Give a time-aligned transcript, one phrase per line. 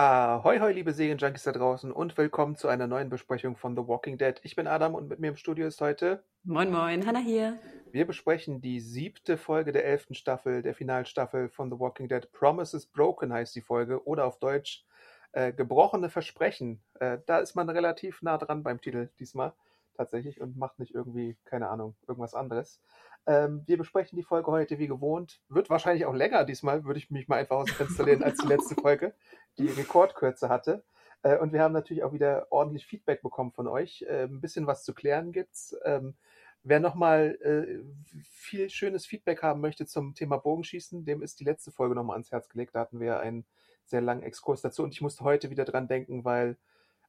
[0.00, 4.16] Ahoi, hoi, liebe Serienjunkies da draußen und willkommen zu einer neuen Besprechung von The Walking
[4.16, 4.40] Dead.
[4.44, 6.22] Ich bin Adam und mit mir im Studio ist heute.
[6.44, 7.58] Moin, moin, Hanna hier.
[7.90, 12.30] Wir besprechen die siebte Folge der elften Staffel, der Finalstaffel von The Walking Dead.
[12.30, 14.84] Promises Broken heißt die Folge oder auf Deutsch
[15.32, 16.80] äh, Gebrochene Versprechen.
[17.00, 19.52] Äh, da ist man relativ nah dran beim Titel diesmal
[19.96, 22.80] tatsächlich und macht nicht irgendwie, keine Ahnung, irgendwas anderes.
[23.28, 25.42] Ähm, wir besprechen die Folge heute wie gewohnt.
[25.50, 28.38] Wird wahrscheinlich auch länger diesmal, würde ich mich mal einfach aus dem Fenster lehnen, als
[28.38, 29.14] die letzte Folge,
[29.58, 30.82] die Rekordkürze hatte.
[31.22, 34.00] Äh, und wir haben natürlich auch wieder ordentlich Feedback bekommen von euch.
[34.08, 35.76] Äh, ein bisschen was zu klären gibt's.
[35.84, 36.16] Ähm,
[36.62, 37.84] wer nochmal äh,
[38.30, 42.32] viel schönes Feedback haben möchte zum Thema Bogenschießen, dem ist die letzte Folge nochmal ans
[42.32, 42.74] Herz gelegt.
[42.74, 43.44] Da hatten wir einen
[43.84, 46.56] sehr langen Exkurs dazu und ich musste heute wieder dran denken, weil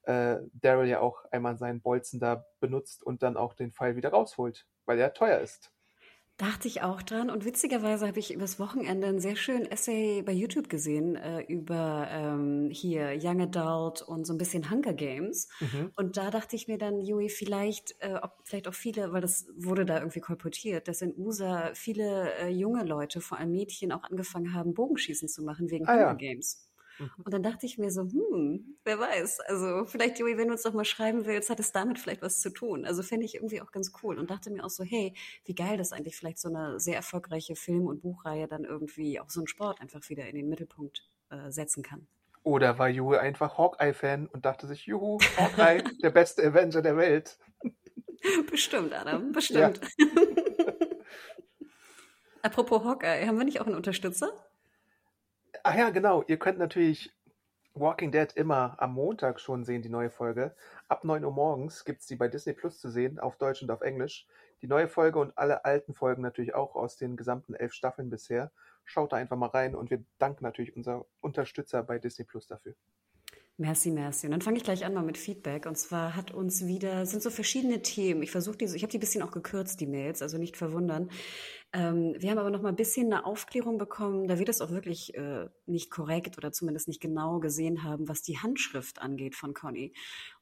[0.04, 4.10] äh, Daryl ja auch einmal seinen Bolzen da benutzt und dann auch den Pfeil wieder
[4.10, 5.72] rausholt, weil er teuer ist.
[6.40, 7.30] Dachte ich auch dran.
[7.30, 12.08] Und witzigerweise habe ich übers Wochenende einen sehr schönen Essay bei YouTube gesehen äh, über
[12.10, 15.50] ähm, hier Young Adult und so ein bisschen Hunger Games.
[15.60, 15.92] Mhm.
[15.98, 19.48] Und da dachte ich mir dann, Jui, vielleicht, äh, ob, vielleicht auch viele, weil das
[19.58, 24.04] wurde da irgendwie kolportiert, dass in USA viele äh, junge Leute, vor allem Mädchen, auch
[24.04, 26.14] angefangen haben, Bogenschießen zu machen wegen ah, Hunger ja.
[26.14, 26.69] Games.
[27.00, 27.12] Mhm.
[27.24, 29.40] Und dann dachte ich mir so, hm, wer weiß.
[29.42, 32.42] Also vielleicht, Joey, wenn du uns doch mal schreiben willst, hat es damit vielleicht was
[32.42, 32.86] zu tun.
[32.86, 35.14] Also fände ich irgendwie auch ganz cool und dachte mir auch so, hey,
[35.46, 39.30] wie geil das eigentlich vielleicht so eine sehr erfolgreiche Film- und Buchreihe dann irgendwie auch
[39.30, 42.08] so einen Sport einfach wieder in den Mittelpunkt äh, setzen kann.
[42.44, 47.38] Oder war Joey einfach Hawkeye-Fan und dachte sich, juhu, Hawkeye, der beste Avenger der Welt.
[48.50, 49.80] Bestimmt, Adam, bestimmt.
[49.98, 50.08] Ja.
[52.42, 54.30] Apropos Hawkeye, haben wir nicht auch einen Unterstützer?
[55.64, 56.24] Ach ja, genau.
[56.28, 57.12] Ihr könnt natürlich
[57.74, 60.56] Walking Dead immer am Montag schon sehen, die neue Folge.
[60.88, 63.72] Ab 9 Uhr morgens gibt es die bei Disney Plus zu sehen, auf Deutsch und
[63.72, 64.28] auf Englisch.
[64.62, 68.52] Die neue Folge und alle alten Folgen natürlich auch aus den gesamten elf Staffeln bisher.
[68.84, 72.76] Schaut da einfach mal rein und wir danken natürlich unser Unterstützer bei Disney Plus dafür.
[73.60, 74.26] Merci, merci.
[74.26, 75.66] Und dann fange ich gleich an mal mit Feedback.
[75.66, 78.24] Und zwar hat uns wieder, sind so verschiedene Themen.
[78.24, 81.12] Ich versuche diese, ich habe die ein bisschen auch gekürzt, die Mails, also nicht verwundern.
[81.72, 84.72] Ähm, wir haben aber noch mal ein bisschen eine Aufklärung bekommen, da wir das auch
[84.72, 89.54] wirklich äh, nicht korrekt oder zumindest nicht genau gesehen haben, was die Handschrift angeht von
[89.54, 89.94] Conny.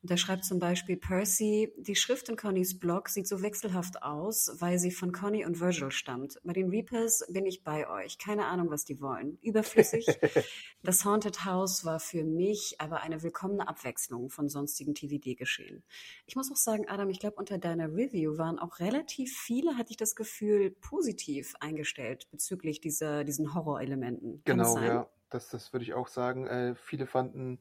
[0.07, 4.49] Und da schreibt zum Beispiel Percy, die Schrift in Connys Blog sieht so wechselhaft aus,
[4.59, 6.39] weil sie von Conny und Virgil stammt.
[6.45, 8.17] Bei den Reapers bin ich bei euch.
[8.17, 9.37] Keine Ahnung, was die wollen.
[9.41, 10.07] Überflüssig.
[10.83, 15.83] das Haunted House war für mich aber eine willkommene Abwechslung von sonstigen TVD-Geschehen.
[16.25, 19.91] Ich muss auch sagen, Adam, ich glaube, unter deiner Review waren auch relativ viele, hatte
[19.91, 24.41] ich das Gefühl, positiv positiv eingestellt bezüglich dieser, diesen Horrorelementen.
[24.45, 26.47] Genau, ja, das, das würde ich auch sagen.
[26.47, 27.59] Äh, viele fanden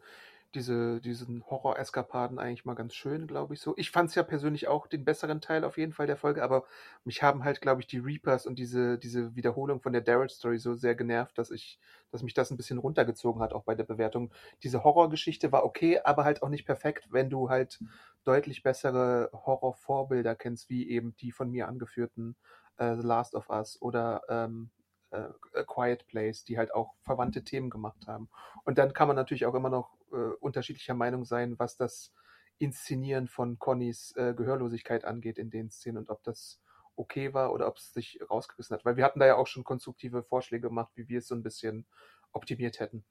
[0.56, 3.74] diese, diesen Horror-Eskapaden eigentlich mal ganz schön, glaube ich so.
[3.76, 6.64] Ich fand es ja persönlich auch den besseren Teil auf jeden Fall der Folge, aber
[7.04, 10.74] mich haben halt, glaube ich, die Reapers und diese, diese Wiederholung von der Daryl-Story so
[10.74, 11.78] sehr genervt, dass ich,
[12.10, 14.32] dass mich das ein bisschen runtergezogen hat, auch bei der Bewertung.
[14.62, 17.78] Diese Horrorgeschichte war okay, aber halt auch nicht perfekt, wenn du halt
[18.24, 22.34] deutlich bessere Horror-Vorbilder kennst, wie eben die von mir angeführten
[22.78, 24.70] äh, The Last of Us oder ähm,
[25.10, 28.28] äh, A Quiet Place, die halt auch verwandte Themen gemacht haben.
[28.64, 29.96] Und dann kann man natürlich auch immer noch
[30.40, 32.12] unterschiedlicher Meinung sein, was das
[32.58, 36.60] Inszenieren von Connys äh, Gehörlosigkeit angeht in den Szenen und ob das
[36.96, 38.84] okay war oder ob es sich rausgerissen hat.
[38.84, 41.42] Weil wir hatten da ja auch schon konstruktive Vorschläge gemacht, wie wir es so ein
[41.42, 41.86] bisschen
[42.32, 43.04] optimiert hätten.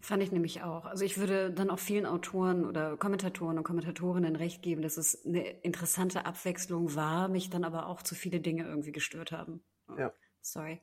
[0.00, 0.86] Fand ich nämlich auch.
[0.86, 5.26] Also ich würde dann auch vielen Autoren oder Kommentatoren und Kommentatorinnen recht geben, dass es
[5.26, 9.62] eine interessante Abwechslung war, mich dann aber auch zu viele Dinge irgendwie gestört haben.
[9.98, 10.12] Ja.
[10.40, 10.80] Sorry.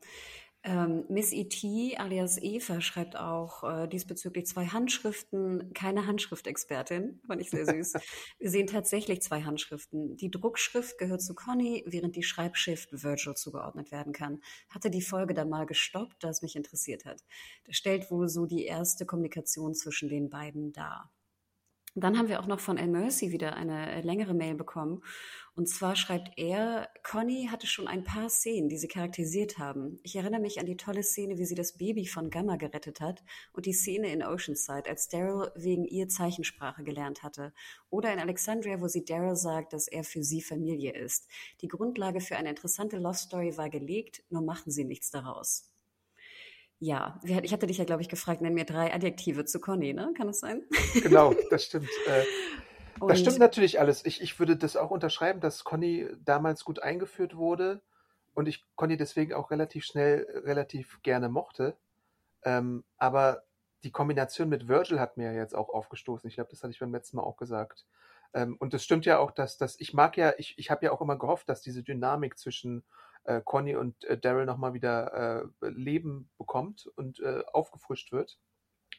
[0.65, 1.97] Ähm, Miss E.T.
[1.97, 7.93] alias Eva schreibt auch äh, diesbezüglich zwei Handschriften, keine Handschriftexpertin, fand ich sehr süß.
[8.39, 10.15] Wir sehen tatsächlich zwei Handschriften.
[10.15, 14.41] Die Druckschrift gehört zu Conny, während die Schreibschrift Virgil zugeordnet werden kann.
[14.69, 17.21] Hatte die Folge dann mal gestoppt, da es mich interessiert hat.
[17.65, 21.12] Das stellt wohl so die erste Kommunikation zwischen den beiden dar.
[21.95, 25.03] Dann haben wir auch noch von El Mercy wieder eine äh, längere Mail bekommen.
[25.55, 29.99] Und zwar schreibt er, Conny hatte schon ein paar Szenen, die sie charakterisiert haben.
[30.01, 33.23] Ich erinnere mich an die tolle Szene, wie sie das Baby von Gamma gerettet hat
[33.51, 37.53] und die Szene in Oceanside, als Daryl wegen ihr Zeichensprache gelernt hatte.
[37.91, 41.27] Oder in Alexandria, wo sie Daryl sagt, dass er für sie Familie ist.
[41.61, 45.72] Die Grundlage für eine interessante Love Story war gelegt, nur machen sie nichts daraus.
[46.83, 50.13] Ja, ich hatte dich ja, glaube ich, gefragt, nenn mir drei Adjektive zu Conny, ne?
[50.17, 50.63] Kann das sein?
[51.01, 51.89] Genau, das stimmt.
[52.07, 54.05] Äh, das stimmt natürlich alles.
[54.05, 57.81] Ich, ich würde das auch unterschreiben, dass Conny damals gut eingeführt wurde
[58.33, 61.75] und ich Conny deswegen auch relativ schnell, relativ gerne mochte.
[62.43, 63.43] Ähm, aber
[63.83, 66.27] die Kombination mit Virgil hat mir jetzt auch aufgestoßen.
[66.29, 67.85] Ich glaube, das hatte ich beim letzten Mal auch gesagt.
[68.33, 70.91] Ähm, und es stimmt ja auch, dass, dass ich mag ja, ich, ich habe ja
[70.91, 72.83] auch immer gehofft, dass diese Dynamik zwischen
[73.25, 78.39] äh, Conny und äh, Daryl nochmal wieder äh, Leben bekommt und äh, aufgefrischt wird,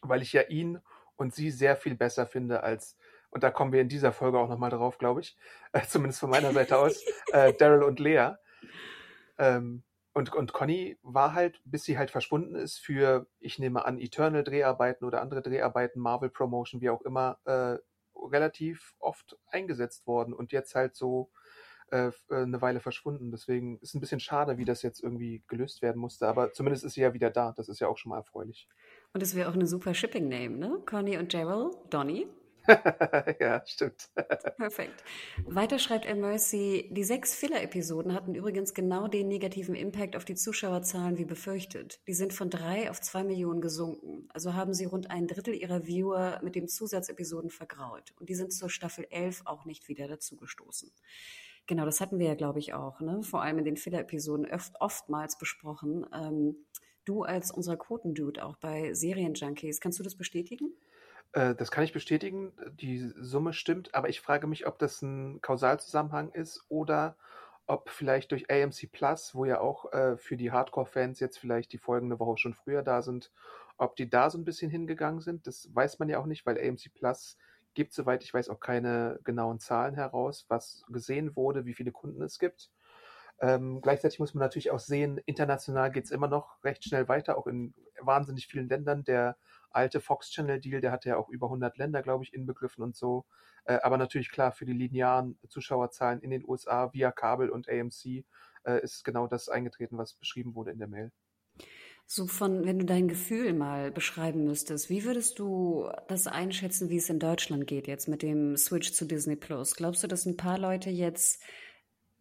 [0.03, 0.81] weil ich ja ihn
[1.17, 2.97] und sie sehr viel besser finde als,
[3.31, 5.37] und da kommen wir in dieser Folge auch nochmal drauf, glaube ich,
[5.73, 8.33] äh, zumindest von meiner Seite aus, äh, Daryl und Lea.
[9.39, 9.83] Ähm,
[10.13, 15.05] und, und Conny war halt, bis sie halt verschwunden ist, für, ich nehme an, Eternal-Dreharbeiten
[15.05, 17.79] oder andere Dreharbeiten, Marvel-Promotion, wie auch immer, äh,
[18.17, 21.31] relativ oft eingesetzt worden und jetzt halt so
[21.95, 23.31] äh, äh, eine Weile verschwunden.
[23.31, 26.27] Deswegen ist ein bisschen schade, wie das jetzt irgendwie gelöst werden musste.
[26.27, 27.53] Aber zumindest ist sie ja wieder da.
[27.57, 28.69] Das ist ja auch schon mal erfreulich.
[29.13, 30.83] Und es wäre auch eine super Shipping-Name, ne?
[30.87, 32.27] Conny und Gerald, Donny.
[33.41, 34.09] ja, stimmt.
[34.57, 35.05] Perfekt.
[35.45, 40.35] Weiter schreibt El Mercy, die sechs Filler-Episoden hatten übrigens genau den negativen Impact auf die
[40.35, 42.01] Zuschauerzahlen wie befürchtet.
[42.09, 44.29] Die sind von drei auf zwei Millionen gesunken.
[44.33, 48.15] Also haben sie rund ein Drittel ihrer Viewer mit den Zusatzepisoden vergraut.
[48.19, 50.91] Und die sind zur Staffel 11 auch nicht wieder dazugestoßen.
[51.67, 53.23] Genau, das hatten wir ja, glaube ich, auch, ne?
[53.23, 56.07] vor allem in den Filler-Episoden oft, oftmals besprochen.
[56.13, 56.57] Ähm,
[57.05, 60.75] du als unser Quotendude auch bei Serienjunkies, kannst du das bestätigen?
[61.33, 62.53] Äh, das kann ich bestätigen.
[62.81, 67.17] Die Summe stimmt, aber ich frage mich, ob das ein Kausalzusammenhang ist oder
[67.67, 71.79] ob vielleicht durch AMC Plus, wo ja auch äh, für die Hardcore-Fans jetzt vielleicht die
[71.79, 73.33] folgende Woche schon früher da sind,
[73.79, 75.47] ob die da so ein bisschen hingegangen sind.
[75.47, 77.39] Das weiß man ja auch nicht, weil AMC Plus
[77.75, 82.23] gibt, soweit ich weiß, auch keine genauen Zahlen heraus, was gesehen wurde, wie viele Kunden
[82.23, 82.71] es gibt.
[83.41, 87.37] Ähm, gleichzeitig muss man natürlich auch sehen, international geht es immer noch recht schnell weiter,
[87.37, 89.05] auch in wahnsinnig vielen Ländern.
[89.05, 89.37] Der
[89.71, 92.97] alte Fox Channel Deal, der hatte ja auch über 100 Länder, glaube ich, inbegriffen und
[92.97, 93.27] so.
[93.65, 98.25] Äh, aber natürlich klar, für die linearen Zuschauerzahlen in den USA via Kabel und AMC
[98.65, 101.13] äh, ist genau das eingetreten, was beschrieben wurde in der Mail.
[102.07, 106.99] So von, wenn du dein Gefühl mal beschreiben müsstest, wie würdest du das einschätzen, wie
[106.99, 109.75] es in Deutschland geht jetzt mit dem Switch zu Disney Plus?
[109.75, 111.43] Glaubst du, dass ein paar Leute jetzt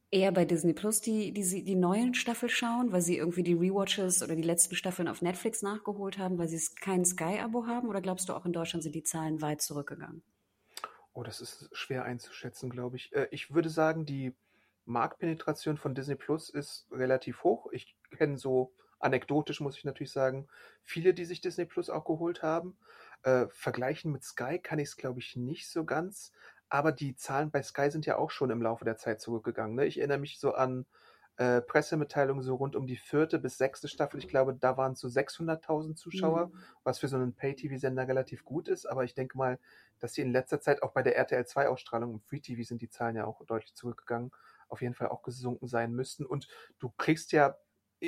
[0.10, 4.24] eher bei Disney Plus die, die, die neuen Staffel schauen, weil sie irgendwie die Rewatches
[4.24, 7.90] oder die letzten Staffeln auf Netflix nachgeholt haben, weil sie kein Sky-Abo haben?
[7.90, 10.24] Oder glaubst du, auch in Deutschland sind die Zahlen weit zurückgegangen?
[11.14, 13.12] Oh, das ist schwer einzuschätzen, glaube ich.
[13.14, 14.34] Äh, ich würde sagen, die
[14.86, 17.68] Marktpenetration von Disney Plus ist relativ hoch.
[17.72, 20.48] Ich kenne so anekdotisch muss ich natürlich sagen,
[20.82, 22.78] viele, die sich Disney Plus auch geholt haben.
[23.24, 26.32] Äh, vergleichen mit Sky kann ich es, glaube ich, nicht so ganz.
[26.70, 29.76] Aber die Zahlen bei Sky sind ja auch schon im Laufe der Zeit zurückgegangen.
[29.76, 29.86] Ne?
[29.86, 30.86] Ich erinnere mich so an
[31.38, 34.20] äh, Pressemitteilungen so rund um die vierte bis sechste Staffel.
[34.20, 36.60] Ich glaube, da waren es so 600.000 Zuschauer, mhm.
[36.84, 38.86] was für so einen Pay-TV-Sender relativ gut ist.
[38.86, 39.60] Aber ich denke mal,
[40.00, 43.16] dass sie in letzter Zeit auch bei der RTL 2-Ausstrahlung im Free-TV sind die Zahlen
[43.16, 44.32] ja auch deutlich zurückgegangen,
[44.68, 46.26] auf jeden Fall auch gesunken sein müssten.
[46.26, 46.48] Und
[46.80, 47.56] du kriegst ja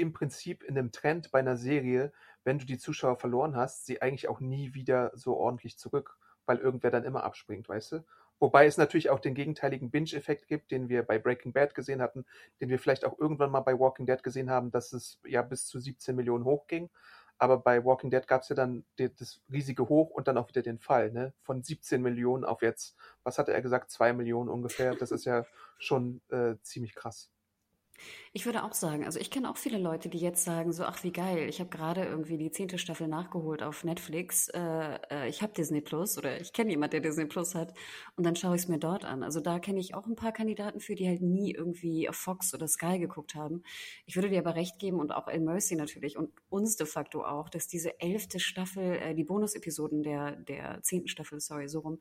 [0.01, 2.11] im Prinzip in einem Trend bei einer Serie,
[2.43, 6.57] wenn du die Zuschauer verloren hast, sie eigentlich auch nie wieder so ordentlich zurück, weil
[6.57, 8.05] irgendwer dann immer abspringt, weißt du?
[8.39, 12.25] Wobei es natürlich auch den gegenteiligen Binge-Effekt gibt, den wir bei Breaking Bad gesehen hatten,
[12.59, 15.65] den wir vielleicht auch irgendwann mal bei Walking Dead gesehen haben, dass es ja bis
[15.65, 16.89] zu 17 Millionen hochging.
[17.37, 20.61] Aber bei Walking Dead gab es ja dann das riesige Hoch und dann auch wieder
[20.61, 21.33] den Fall, ne?
[21.41, 24.95] Von 17 Millionen auf jetzt, was hatte er gesagt, 2 Millionen ungefähr.
[24.95, 25.45] Das ist ja
[25.77, 27.31] schon äh, ziemlich krass.
[28.37, 31.05] Ich würde auch sagen, also ich kenne auch viele Leute, die jetzt sagen, so, ach
[31.05, 35.41] wie geil, ich habe gerade irgendwie die zehnte Staffel nachgeholt auf Netflix, äh, äh, ich
[35.41, 37.73] habe Disney Plus oder ich kenne jemand, der Disney Plus hat
[38.17, 39.23] und dann schaue ich es mir dort an.
[39.23, 42.53] Also da kenne ich auch ein paar Kandidaten für, die halt nie irgendwie auf Fox
[42.53, 43.63] oder Sky geguckt haben.
[44.05, 47.23] Ich würde dir aber recht geben und auch El Mercy natürlich und uns de facto
[47.23, 51.99] auch, dass diese elfte Staffel, äh, die Bonusepisoden der, der zehnten Staffel, sorry, so rum,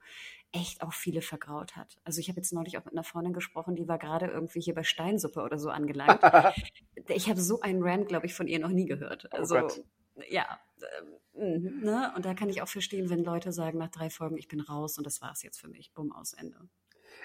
[0.50, 1.99] echt auch viele vergraut hat.
[2.05, 4.75] Also ich habe jetzt neulich auch mit einer Freundin gesprochen, die war gerade irgendwie hier
[4.75, 6.24] bei Steinsuppe oder so angelangt.
[7.09, 9.28] Ich habe so einen Rant, glaube ich, von ihr noch nie gehört.
[9.33, 9.69] Oh also oh
[10.28, 10.47] ja,
[11.35, 12.12] äh, ne?
[12.16, 14.99] und da kann ich auch verstehen, wenn Leute sagen nach drei Folgen, ich bin raus
[14.99, 16.69] und das war es jetzt für mich, bumm aus Ende.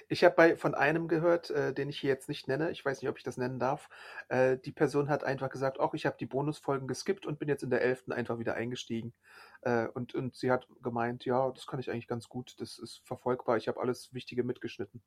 [0.07, 2.71] Ich habe von einem gehört, äh, den ich hier jetzt nicht nenne.
[2.71, 3.89] Ich weiß nicht, ob ich das nennen darf.
[4.29, 7.63] Äh, die Person hat einfach gesagt, ach, ich habe die Bonusfolgen geskippt und bin jetzt
[7.63, 9.13] in der elften einfach wieder eingestiegen.
[9.61, 12.55] Äh, und, und sie hat gemeint, ja, das kann ich eigentlich ganz gut.
[12.59, 13.57] Das ist verfolgbar.
[13.57, 15.01] Ich habe alles Wichtige mitgeschnitten.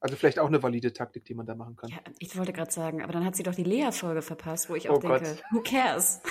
[0.00, 1.90] Also vielleicht auch eine valide Taktik, die man da machen kann.
[1.90, 4.88] Ja, ich wollte gerade sagen, aber dann hat sie doch die Lea-Folge verpasst, wo ich
[4.90, 5.42] Oh auch denke, Gott.
[5.50, 6.20] who cares?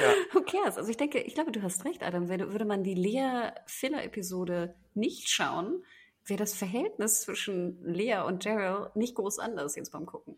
[0.00, 0.14] Ja.
[0.32, 0.76] Who cares?
[0.76, 2.28] Also ich denke, ich glaube, du hast recht, Adam.
[2.28, 5.82] Wenn, würde man die Lea-Filler-Episode nicht schauen,
[6.24, 10.36] wäre das Verhältnis zwischen Lea und Daryl nicht groß anders jetzt beim Gucken.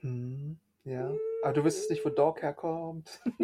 [0.00, 1.12] Hm, ja.
[1.44, 3.20] Aber du wüsstest nicht, wo Dog herkommt.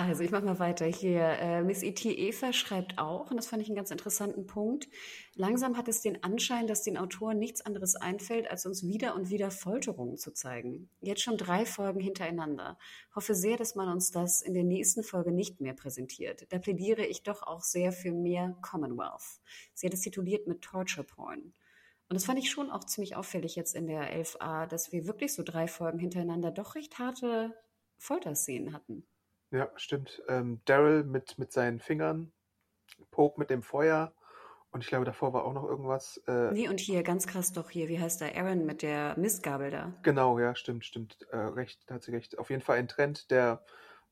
[0.00, 1.22] Also, ich mache mal weiter hier.
[1.40, 2.08] Äh, Miss E.T.
[2.08, 4.88] Eva schreibt auch, und das fand ich einen ganz interessanten Punkt,
[5.34, 9.28] langsam hat es den Anschein, dass den Autoren nichts anderes einfällt, als uns wieder und
[9.30, 10.88] wieder Folterungen zu zeigen.
[11.00, 12.78] Jetzt schon drei Folgen hintereinander.
[13.12, 16.46] Hoffe sehr, dass man uns das in der nächsten Folge nicht mehr präsentiert.
[16.50, 19.40] Da plädiere ich doch auch sehr für mehr Commonwealth.
[19.74, 21.54] Sie hat es tituliert mit Torture Porn.
[22.08, 25.34] Und das fand ich schon auch ziemlich auffällig jetzt in der 11a, dass wir wirklich
[25.34, 27.52] so drei Folgen hintereinander doch recht harte
[27.96, 29.04] Folterszenen hatten.
[29.50, 30.22] Ja, stimmt.
[30.28, 32.32] Ähm, Daryl mit, mit seinen Fingern,
[33.10, 34.12] Pope mit dem Feuer
[34.70, 36.18] und ich glaube, davor war auch noch irgendwas.
[36.26, 39.70] Äh, Nee, und hier ganz krass doch hier, wie heißt der Aaron mit der Mistgabel
[39.70, 39.94] da?
[40.02, 41.18] Genau, ja, stimmt, stimmt.
[41.30, 42.38] Äh, recht, da hat sie recht.
[42.38, 43.64] Auf jeden Fall ein Trend, der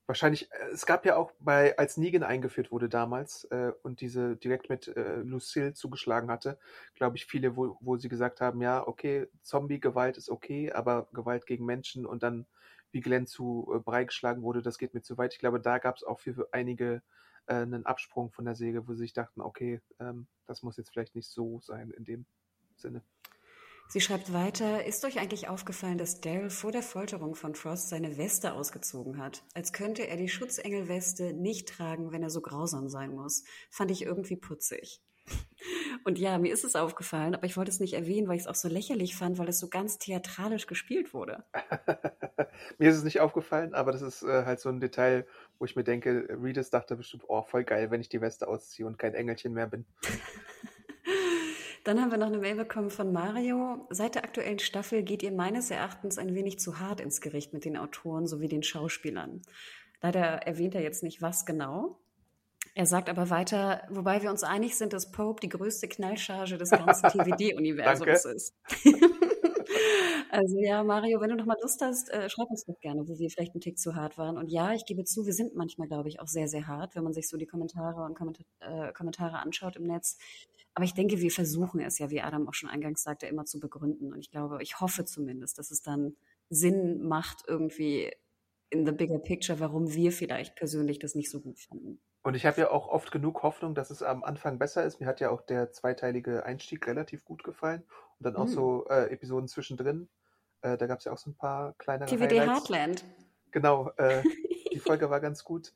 [0.07, 4.37] wahrscheinlich, äh, es gab ja auch bei, als Negan eingeführt wurde damals äh, und diese
[4.37, 6.59] direkt mit äh, Lucille zugeschlagen hatte,
[6.95, 11.47] glaube ich, viele, wo, wo sie gesagt haben, ja, okay, Zombie-Gewalt ist okay, aber Gewalt
[11.47, 12.47] gegen Menschen und dann
[12.93, 15.35] wie Glenn zu äh, Brei geschlagen wurde, das geht mir zu weit.
[15.35, 17.03] Ich glaube, da gab es auch für, für einige
[17.47, 20.91] äh, einen Absprung von der Säge, wo sie sich dachten, okay, ähm, das muss jetzt
[20.91, 22.27] vielleicht nicht so sein in dem
[22.77, 23.03] Sinne.
[23.89, 28.17] Sie schreibt weiter, ist euch eigentlich aufgefallen, dass Daryl vor der Folterung von Frost seine
[28.17, 29.45] Weste ausgezogen hat?
[29.55, 33.45] Als könnte er die Schutzengelweste nicht tragen, wenn er so grausam sein muss.
[33.71, 35.01] Fand ich irgendwie putzig.
[36.05, 38.49] Und ja, mir ist es aufgefallen, aber ich wollte es nicht erwähnen, weil ich es
[38.49, 41.45] auch so lächerlich fand, weil es so ganz theatralisch gespielt wurde.
[42.79, 45.27] Mir ist es nicht aufgefallen, aber das ist äh, halt so ein Detail,
[45.59, 48.87] wo ich mir denke, Reedus dachte bestimmt, oh, voll geil, wenn ich die Weste ausziehe
[48.87, 49.85] und kein Engelchen mehr bin.
[51.85, 53.87] Dann haben wir noch eine Mail bekommen von Mario.
[53.91, 57.65] Seit der aktuellen Staffel geht ihr meines Erachtens ein wenig zu hart ins Gericht mit
[57.65, 59.43] den Autoren sowie den Schauspielern.
[60.03, 62.01] Leider erwähnt er jetzt nicht, was genau.
[62.77, 66.69] Er sagt aber weiter, wobei wir uns einig sind, dass Pope die größte Knallcharge des
[66.69, 68.55] ganzen TVD-Universums ist.
[70.31, 73.19] also ja, Mario, wenn du noch mal Lust hast, äh, schreib uns doch gerne, wo
[73.19, 74.37] wir vielleicht einen Tick zu hart waren.
[74.37, 77.03] Und ja, ich gebe zu, wir sind manchmal, glaube ich, auch sehr, sehr hart, wenn
[77.03, 80.19] man sich so die Kommentare und Kommentar äh, Kommentare anschaut im Netz.
[80.75, 83.59] Aber ich denke, wir versuchen es ja, wie Adam auch schon eingangs sagte, immer zu
[83.59, 84.13] begründen.
[84.13, 86.15] Und ich glaube, ich hoffe zumindest, dass es dann
[86.51, 88.13] Sinn macht, irgendwie
[88.69, 92.03] in the bigger picture, warum wir vielleicht persönlich das nicht so gut fanden.
[92.27, 94.99] Und ich habe ja auch oft genug Hoffnung, dass es am Anfang besser ist.
[94.99, 97.85] Mir hat ja auch der zweiteilige Einstieg relativ gut gefallen.
[98.19, 98.49] Und dann auch Mm.
[98.49, 100.09] so äh, Episoden zwischendrin.
[100.61, 102.69] Äh, da gab es ja auch so ein paar kleinere TVD Highlights.
[102.69, 103.05] Heartland.
[103.53, 104.25] Genau, äh,
[104.73, 105.73] die Folge war ganz gut.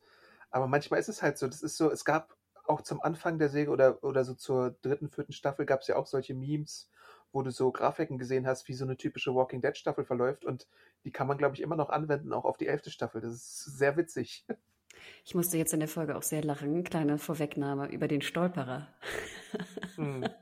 [0.50, 3.48] Aber manchmal ist es halt so, das ist so, es gab auch zum Anfang der
[3.48, 6.90] Serie oder, oder so zur dritten, vierten Staffel gab es ja auch solche Memes,
[7.30, 10.66] wo du so Grafiken gesehen hast, wie so eine typische Walking Dead Staffel verläuft und
[11.04, 13.20] die kann man, glaube ich, immer noch anwenden, auch auf die elfte Staffel.
[13.20, 14.44] Das ist sehr witzig.
[15.24, 16.84] Ich musste jetzt in der Folge auch sehr lachen.
[16.84, 18.88] Kleine Vorwegnahme über den Stolperer.
[19.96, 20.24] Hm.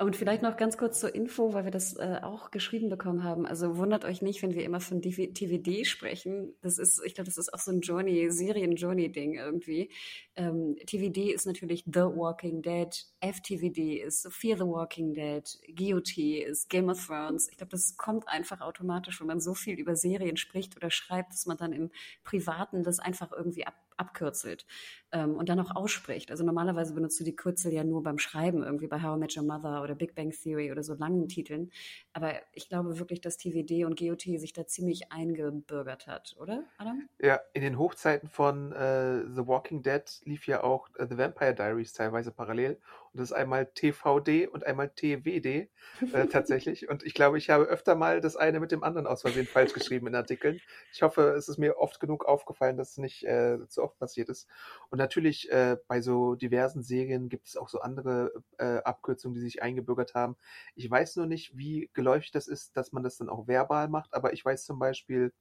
[0.00, 3.44] Und vielleicht noch ganz kurz zur Info, weil wir das äh, auch geschrieben bekommen haben.
[3.44, 6.54] Also wundert euch nicht, wenn wir immer von TVD sprechen.
[6.62, 9.90] Das ist, ich glaube, das ist auch so ein Journey, Serien-Journey-Ding irgendwie.
[10.36, 12.88] Ähm, TVD ist natürlich The Walking Dead,
[13.20, 15.44] FTVD ist Fear the Walking Dead,
[15.76, 17.48] GOT ist Game of Thrones.
[17.50, 21.34] Ich glaube, das kommt einfach automatisch, wenn man so viel über Serien spricht oder schreibt,
[21.34, 21.90] dass man dann im
[22.24, 24.66] Privaten das einfach irgendwie ab, abkürzelt
[25.12, 26.30] ähm, und dann auch ausspricht.
[26.30, 29.36] Also normalerweise benutzt du die Kürzel ja nur beim Schreiben, irgendwie bei How I Met
[29.36, 31.70] Your Mother oder Big Bang Theory oder so langen Titeln.
[32.12, 37.08] Aber ich glaube wirklich, dass TVD und GOT sich da ziemlich eingebürgert hat, oder, Adam?
[37.20, 41.54] Ja, in den Hochzeiten von äh, The Walking Dead lief ja auch äh, The Vampire
[41.54, 42.80] Diaries teilweise parallel.
[43.12, 45.68] Und das ist einmal TVD und einmal TWD äh,
[46.30, 46.88] tatsächlich.
[46.88, 49.72] Und ich glaube, ich habe öfter mal das eine mit dem anderen aus Versehen falsch
[49.72, 50.60] geschrieben in Artikeln.
[50.92, 54.28] Ich hoffe, es ist mir oft genug aufgefallen, dass es nicht äh, zu oft passiert
[54.28, 54.48] ist.
[54.90, 59.40] Und natürlich äh, bei so diversen Serien gibt es auch so andere äh, Abkürzungen, die
[59.40, 60.36] sich eingebürgert haben.
[60.76, 64.14] Ich weiß nur nicht, wie geläufig das ist, dass man das dann auch verbal macht,
[64.14, 65.32] aber ich weiß zum Beispiel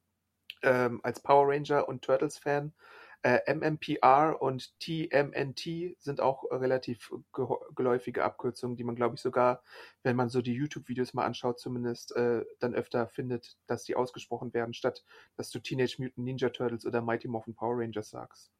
[0.63, 2.73] ähm, als Power Ranger und Turtles-Fan,
[3.21, 9.61] äh, MMPR und TMNT sind auch relativ geho- geläufige Abkürzungen, die man, glaube ich, sogar,
[10.03, 14.53] wenn man so die YouTube-Videos mal anschaut, zumindest äh, dann öfter findet, dass die ausgesprochen
[14.53, 15.03] werden, statt
[15.35, 18.51] dass du Teenage Mutant Ninja Turtles oder Mighty Morphin Power Rangers sagst.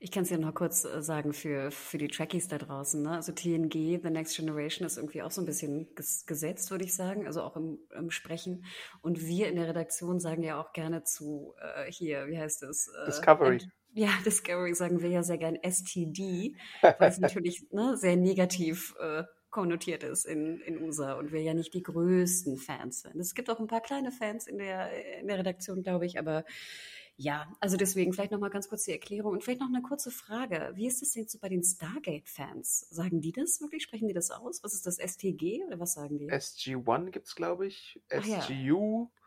[0.00, 3.02] Ich kann es ja noch kurz äh, sagen für, für die Trekkies da draußen.
[3.02, 3.12] Ne?
[3.12, 6.94] Also TNG, The Next Generation, ist irgendwie auch so ein bisschen ges gesetzt, würde ich
[6.94, 8.64] sagen, also auch im, im, Sprechen.
[9.00, 12.88] Und wir in der Redaktion sagen ja auch gerne zu, äh, hier, wie heißt es?
[12.88, 13.60] Äh, Discovery.
[13.92, 19.24] Ja, Discovery sagen wir ja sehr gern STD, weil es natürlich ne, sehr negativ äh,
[19.50, 23.20] konnotiert ist in, in USA und wir ja nicht die größten Fans sind.
[23.20, 26.44] Es gibt auch ein paar kleine Fans in der, in der Redaktion, glaube ich, aber
[27.16, 30.72] ja, also deswegen vielleicht nochmal ganz kurz die Erklärung und vielleicht noch eine kurze Frage.
[30.74, 32.88] Wie ist das denn so bei den Stargate-Fans?
[32.90, 33.82] Sagen die das wirklich?
[33.82, 34.64] Sprechen die das aus?
[34.64, 36.30] Was ist das, STG oder was sagen die?
[36.30, 38.00] SG-1 gibt es, glaube ich.
[38.08, 39.10] SGU.
[39.10, 39.21] Ja.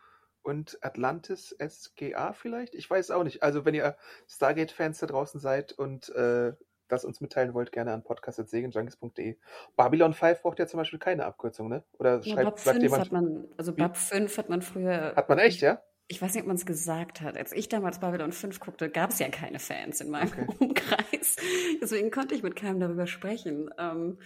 [0.46, 2.76] Und Atlantis SGA vielleicht?
[2.76, 3.42] Ich weiß auch nicht.
[3.42, 3.96] Also wenn ihr
[4.28, 6.52] Stargate-Fans da draußen seid und äh,
[6.86, 9.38] das uns mitteilen wollt, gerne an podcast.segenjunkies.de.
[9.74, 11.82] Babylon 5 braucht ja zum Beispiel keine Abkürzung, ne?
[11.98, 13.02] Oder ja, schreibt, sagt jemand.
[13.02, 15.16] Hat man, also Bab 5 hat man früher.
[15.16, 15.82] Hat man echt, ja?
[16.06, 17.36] ich weiß nicht, ob man es gesagt hat.
[17.36, 20.46] Als ich damals Babylon 5 guckte, gab es ja keine Fans in meinem okay.
[20.60, 21.34] Umkreis.
[21.82, 23.68] Deswegen konnte ich mit keinem darüber sprechen.
[23.78, 24.20] Ähm,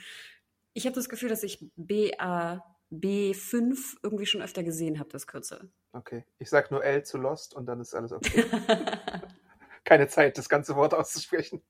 [0.74, 2.62] ich habe das Gefühl, dass ich BA
[2.92, 5.72] B5 irgendwie schon öfter gesehen habe, das Kürzel.
[5.92, 6.25] Okay.
[6.38, 8.44] Ich sag nur L zu Lost und dann ist alles okay.
[9.85, 11.62] keine Zeit, das ganze Wort auszusprechen.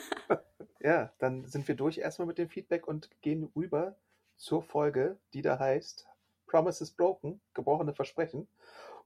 [0.80, 3.96] ja, dann sind wir durch erstmal mit dem Feedback und gehen rüber
[4.36, 6.06] zur Folge, die da heißt
[6.46, 8.46] Promises Broken, gebrochene Versprechen.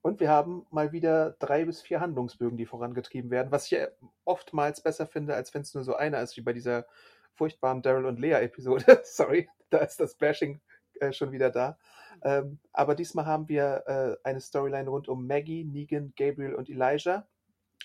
[0.03, 3.79] Und wir haben mal wieder drei bis vier Handlungsbögen, die vorangetrieben werden, was ich
[4.25, 6.87] oftmals besser finde, als wenn es nur so einer ist, wie bei dieser
[7.35, 9.01] furchtbaren Daryl und Lea-Episode.
[9.05, 10.61] Sorry, da ist das Bashing
[11.01, 11.79] äh, schon wieder da.
[12.23, 17.27] Ähm, aber diesmal haben wir äh, eine Storyline rund um Maggie, Negan, Gabriel und Elijah,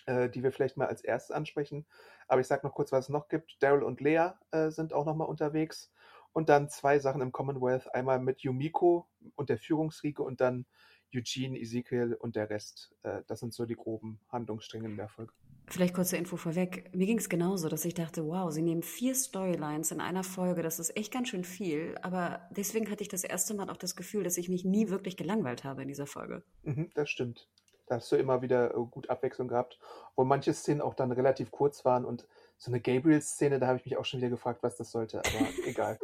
[0.05, 1.85] äh, die wir vielleicht mal als erstes ansprechen.
[2.27, 3.61] Aber ich sage noch kurz, was es noch gibt.
[3.61, 5.91] Daryl und Lea äh, sind auch nochmal unterwegs.
[6.33, 7.93] Und dann zwei Sachen im Commonwealth.
[7.93, 10.65] Einmal mit Yumiko und der Führungsriege und dann
[11.13, 12.93] Eugene, Ezekiel und der Rest.
[13.03, 15.33] Äh, das sind so die groben Handlungsstränge in der Folge.
[15.67, 16.89] Vielleicht kurze Info vorweg.
[16.93, 20.63] Mir ging es genauso, dass ich dachte, wow, sie nehmen vier Storylines in einer Folge.
[20.63, 21.97] Das ist echt ganz schön viel.
[22.01, 25.15] Aber deswegen hatte ich das erste Mal auch das Gefühl, dass ich mich nie wirklich
[25.15, 26.43] gelangweilt habe in dieser Folge.
[26.63, 27.47] Mhm, das stimmt.
[27.87, 29.79] Da hast du immer wieder äh, gut Abwechslung gehabt.
[30.15, 32.05] Wo manche Szenen auch dann relativ kurz waren.
[32.05, 32.27] Und
[32.57, 35.19] so eine Gabriel-Szene, da habe ich mich auch schon wieder gefragt, was das sollte.
[35.19, 35.99] Aber egal.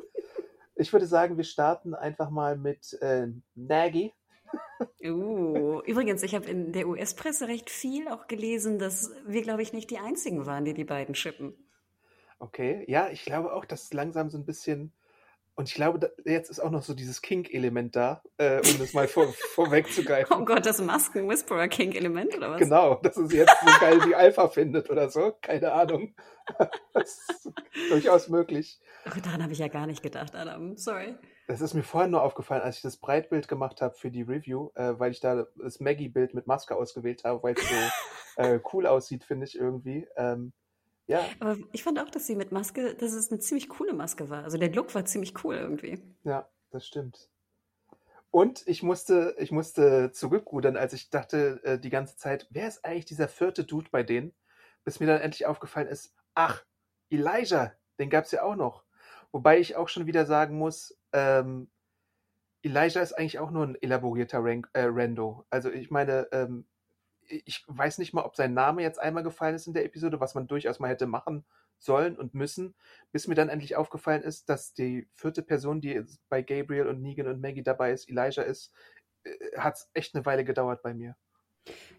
[0.75, 4.13] Ich würde sagen, wir starten einfach mal mit äh, Nagy,
[5.03, 9.73] Uh, übrigens, ich habe in der US-Presse recht viel auch gelesen, dass wir, glaube ich,
[9.73, 11.55] nicht die einzigen waren, die die beiden schippen.
[12.39, 14.93] Okay, ja, ich glaube auch, dass langsam so ein bisschen
[15.57, 19.07] und ich glaube, jetzt ist auch noch so dieses Kink-Element da, äh, um das mal
[19.07, 20.37] vor, vorwegzugreifen.
[20.37, 22.59] Oh Gott, das Masken-Whisperer-Kink-Element oder was?
[22.59, 25.33] Genau, dass es jetzt so geil wie Alpha findet oder so.
[25.41, 26.13] Keine Ahnung.
[26.93, 27.51] das ist
[27.89, 28.79] durchaus möglich.
[29.07, 30.77] Oh, daran habe ich ja gar nicht gedacht, Adam.
[30.77, 31.15] Sorry.
[31.47, 34.69] Das ist mir vorhin nur aufgefallen, als ich das Breitbild gemacht habe für die Review,
[34.75, 37.75] äh, weil ich da das Maggie-Bild mit Maske ausgewählt habe, weil es so
[38.41, 40.07] äh, cool aussieht, finde ich irgendwie.
[40.17, 40.51] Ähm,
[41.07, 41.25] ja.
[41.39, 44.43] Aber ich fand auch, dass sie mit Maske, dass es eine ziemlich coole Maske war.
[44.43, 46.03] Also der Look war ziemlich cool irgendwie.
[46.23, 47.29] Ja, das stimmt.
[48.29, 52.83] Und ich musste, ich musste zurückrudern, als ich dachte äh, die ganze Zeit, wer ist
[52.83, 54.33] eigentlich dieser vierte Dude bei denen?
[54.83, 56.65] Bis mir dann endlich aufgefallen ist, ach,
[57.09, 58.83] Elijah, den gab es ja auch noch.
[59.31, 61.69] Wobei ich auch schon wieder sagen muss, ähm,
[62.63, 65.45] Elijah ist eigentlich auch nur ein elaborierter Rank, äh, Rando.
[65.49, 66.65] Also ich meine, ähm,
[67.21, 70.35] ich weiß nicht mal, ob sein Name jetzt einmal gefallen ist in der Episode, was
[70.35, 71.45] man durchaus mal hätte machen
[71.79, 72.75] sollen und müssen,
[73.11, 77.27] bis mir dann endlich aufgefallen ist, dass die vierte Person, die bei Gabriel und Negan
[77.27, 78.73] und Maggie dabei ist, Elijah ist,
[79.23, 81.15] äh, hat es echt eine Weile gedauert bei mir.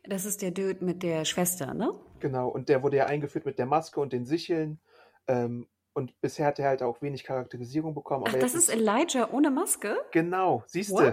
[0.05, 1.93] Das ist der Dude mit der Schwester, ne?
[2.21, 4.81] Genau, und der wurde ja eingeführt mit der Maske und den Sicheln.
[5.27, 8.25] Ähm, und bisher hat er halt auch wenig Charakterisierung bekommen.
[8.29, 9.97] Ach, das ist Elijah ohne Maske?
[10.13, 11.11] Genau, siehst du.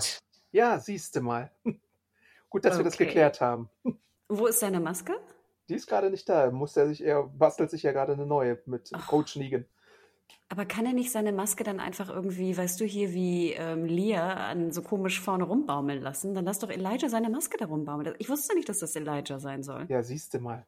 [0.52, 1.52] Ja, siehst du mal.
[2.50, 2.80] Gut, dass okay.
[2.80, 3.68] wir das geklärt haben.
[4.30, 5.14] Wo ist seine Maske?
[5.68, 6.52] Die ist gerade nicht da.
[6.52, 9.00] Muss er sich, er bastelt sich ja gerade eine neue mit oh.
[9.08, 9.66] Coach Negan.
[10.50, 14.36] Aber kann er nicht seine Maske dann einfach irgendwie, weißt du, hier wie ähm, Leah
[14.36, 16.36] an so komisch vorne rumbaumeln lassen?
[16.36, 18.14] Dann lass doch Elijah seine Maske da rumbaumeln.
[18.20, 19.88] Ich wusste nicht, dass das Elijah sein soll.
[19.90, 20.68] Ja, siehst du mal.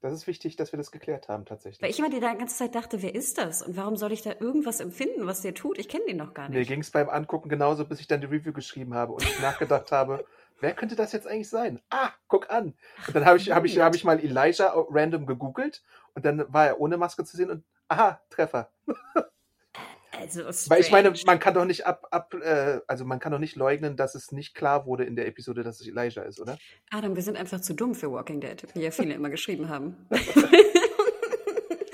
[0.00, 1.82] Das ist wichtig, dass wir das geklärt haben, tatsächlich.
[1.82, 3.62] Weil ich immer die ganze Zeit dachte, wer ist das?
[3.62, 5.78] Und warum soll ich da irgendwas empfinden, was der tut?
[5.78, 6.58] Ich kenne den noch gar nicht.
[6.58, 9.40] Mir ging es beim Angucken genauso, bis ich dann die Review geschrieben habe und ich
[9.40, 10.24] nachgedacht habe,
[10.60, 11.80] wer könnte das jetzt eigentlich sein?
[11.90, 12.74] Ah, guck an.
[13.06, 15.82] Und dann habe ich, hab ich, hab ich mal Elijah random gegoogelt
[16.14, 18.70] und dann war er ohne Maske zu sehen und aha, Treffer.
[20.18, 23.38] Also Weil ich meine, man kann doch nicht ab, ab äh, also man kann doch
[23.38, 26.58] nicht leugnen, dass es nicht klar wurde in der Episode, dass es Elijah ist, oder?
[26.90, 29.96] Adam, wir sind einfach zu dumm für Walking Dead, wie ja viele immer geschrieben haben.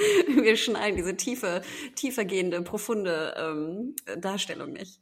[0.43, 1.63] wir schneiden diese tiefe,
[1.95, 5.01] tiefergehende, profunde ähm, Darstellung nicht.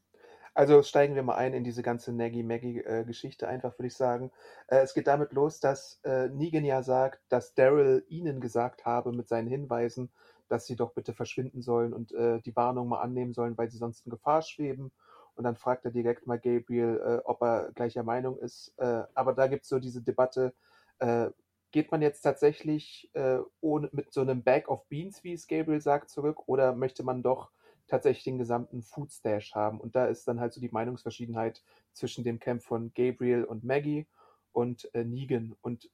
[0.52, 4.33] Also steigen wir mal ein in diese ganze Naggy-Maggy-Geschichte einfach, würde ich sagen.
[4.66, 9.12] Äh, es geht damit los, dass äh, Negan ja sagt, dass Daryl ihnen gesagt habe
[9.12, 10.11] mit seinen Hinweisen,
[10.51, 13.79] dass sie doch bitte verschwinden sollen und äh, die Warnung mal annehmen sollen, weil sie
[13.79, 14.91] sonst in Gefahr schweben.
[15.37, 18.75] Und dann fragt er direkt mal Gabriel, äh, ob er gleicher Meinung ist.
[18.79, 20.53] Äh, aber da gibt es so diese Debatte,
[20.99, 21.31] äh,
[21.71, 25.81] geht man jetzt tatsächlich äh, ohne, mit so einem Bag of Beans, wie es Gabriel
[25.81, 27.53] sagt, zurück, oder möchte man doch
[27.87, 29.81] tatsächlich den gesamten Food Stash haben?
[29.81, 34.09] Und da ist dann halt so die Meinungsverschiedenheit zwischen dem Camp von Gabriel und Maggie
[34.53, 35.55] und äh, Negan.
[35.61, 35.89] Und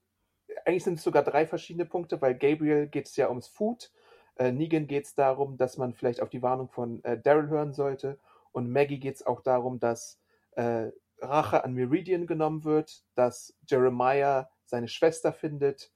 [0.65, 3.93] eigentlich sind es sogar drei verschiedene Punkte, weil Gabriel geht es ja ums Food,
[4.37, 7.73] äh, Negan geht es darum, dass man vielleicht auf die Warnung von äh, Daryl hören
[7.73, 8.19] sollte
[8.53, 10.21] und Maggie geht es auch darum, dass
[10.53, 15.93] äh, Rache an Meridian genommen wird, dass Jeremiah seine Schwester findet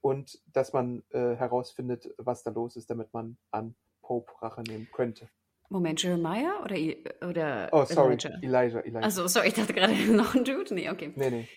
[0.00, 4.88] und dass man äh, herausfindet, was da los ist, damit man an Pope Rache nehmen
[4.92, 5.28] könnte.
[5.70, 6.76] Moment, Jeremiah oder,
[7.28, 8.38] oder Oh, sorry, Elijah.
[8.42, 9.00] Elijah, Elijah.
[9.00, 10.74] Also, sorry, ich dachte gerade noch ein Dude.
[10.74, 11.12] Nee, okay.
[11.14, 11.48] Nee, nee.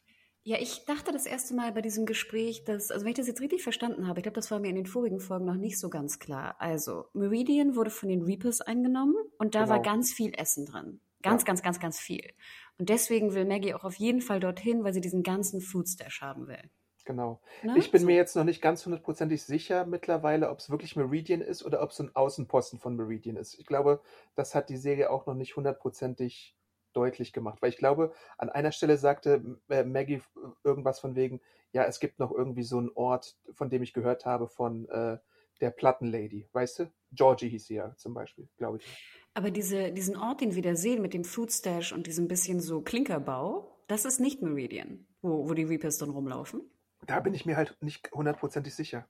[0.43, 3.41] Ja, ich dachte das erste Mal bei diesem Gespräch, dass, also wenn ich das jetzt
[3.41, 5.89] richtig verstanden habe, ich glaube, das war mir in den vorigen Folgen noch nicht so
[5.89, 6.55] ganz klar.
[6.59, 9.73] Also, Meridian wurde von den Reapers eingenommen und da genau.
[9.73, 10.99] war ganz viel Essen drin.
[11.21, 11.45] Ganz, ja.
[11.45, 12.33] ganz, ganz, ganz viel.
[12.79, 16.47] Und deswegen will Maggie auch auf jeden Fall dorthin, weil sie diesen ganzen Foodstash haben
[16.47, 16.71] will.
[17.05, 17.41] Genau.
[17.61, 17.77] Ne?
[17.77, 18.07] Ich bin so.
[18.07, 21.91] mir jetzt noch nicht ganz hundertprozentig sicher mittlerweile, ob es wirklich Meridian ist oder ob
[21.91, 23.59] es ein Außenposten von Meridian ist.
[23.59, 24.01] Ich glaube,
[24.35, 26.55] das hat die Serie auch noch nicht hundertprozentig
[26.93, 27.61] deutlich gemacht.
[27.61, 30.21] Weil ich glaube, an einer Stelle sagte äh, Maggie
[30.63, 31.41] irgendwas von wegen,
[31.73, 35.17] ja, es gibt noch irgendwie so einen Ort, von dem ich gehört habe, von äh,
[35.61, 36.91] der Plattenlady, weißt du?
[37.11, 38.85] Georgie hieß sie ja zum Beispiel, glaube ich.
[39.33, 42.59] Aber diese, diesen Ort, den wir da sehen mit dem Food Stash und diesem bisschen
[42.59, 46.61] so Klinkerbau, das ist nicht Meridian, wo, wo die Reapers dann rumlaufen.
[47.05, 49.07] Da bin ich mir halt nicht hundertprozentig sicher.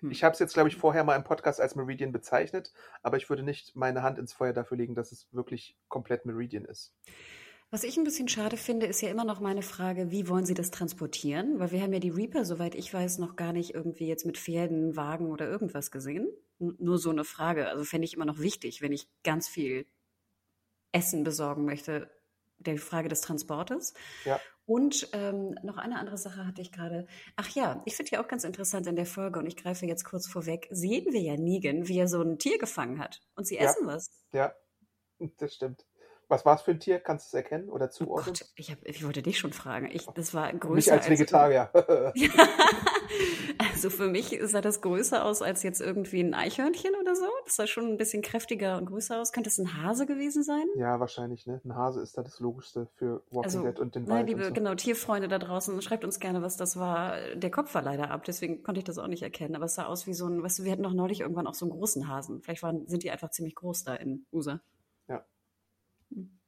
[0.00, 0.10] Hm.
[0.10, 3.28] Ich habe es jetzt, glaube ich, vorher mal im Podcast als Meridian bezeichnet, aber ich
[3.28, 6.94] würde nicht meine Hand ins Feuer dafür legen, dass es wirklich komplett Meridian ist.
[7.70, 10.54] Was ich ein bisschen schade finde, ist ja immer noch meine Frage, wie wollen Sie
[10.54, 11.58] das transportieren?
[11.58, 14.38] Weil wir haben ja die Reaper, soweit ich weiß, noch gar nicht irgendwie jetzt mit
[14.38, 16.28] Pferden, Wagen oder irgendwas gesehen.
[16.60, 17.68] N nur so eine Frage.
[17.68, 19.84] Also fände ich immer noch wichtig, wenn ich ganz viel
[20.92, 22.10] Essen besorgen möchte,
[22.58, 23.94] der Frage des Transportes.
[24.24, 24.40] Ja.
[24.66, 27.06] Und ähm, noch eine andere Sache hatte ich gerade.
[27.36, 30.04] Ach ja, ich finde ja auch ganz interessant in der Folge, und ich greife jetzt
[30.04, 33.20] kurz vorweg, sehen wir ja Negan, wie er so ein Tier gefangen hat.
[33.34, 33.62] Und sie ja.
[33.62, 34.10] essen was.
[34.32, 34.52] Ja,
[35.38, 35.86] das stimmt.
[36.28, 37.00] Was war es für ein Tier?
[37.00, 38.34] Kannst du es erkennen oder zuordnen?
[38.36, 39.90] Oh Gott, ich, hab, ich wollte dich schon fragen.
[39.90, 41.70] Ich, das war größer Mich als Vegetarier.
[43.58, 47.26] also für mich sah das größer aus als jetzt irgendwie ein Eichhörnchen oder so.
[47.44, 49.32] Das sah schon ein bisschen kräftiger und größer aus.
[49.32, 50.64] Könnte es ein Hase gewesen sein?
[50.76, 51.46] Ja, wahrscheinlich.
[51.46, 51.60] Ne?
[51.64, 54.26] Ein Hase ist da das Logischste für Walking also, Dead und den Wald.
[54.26, 54.52] Ne, liebe, so.
[54.52, 57.16] genau, Tierfreunde da draußen, schreibt uns gerne, was das war.
[57.34, 59.56] Der Kopf war leider ab, deswegen konnte ich das auch nicht erkennen.
[59.56, 61.54] Aber es sah aus wie so ein, weißt du, wir hatten doch neulich irgendwann auch
[61.54, 62.42] so einen großen Hasen.
[62.42, 64.60] Vielleicht waren, sind die einfach ziemlich groß da in USA.
[65.08, 65.24] Ja.
[66.12, 66.38] Hm.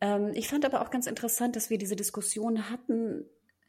[0.00, 3.24] Ähm, ich fand aber auch ganz interessant, dass wir diese Diskussion hatten,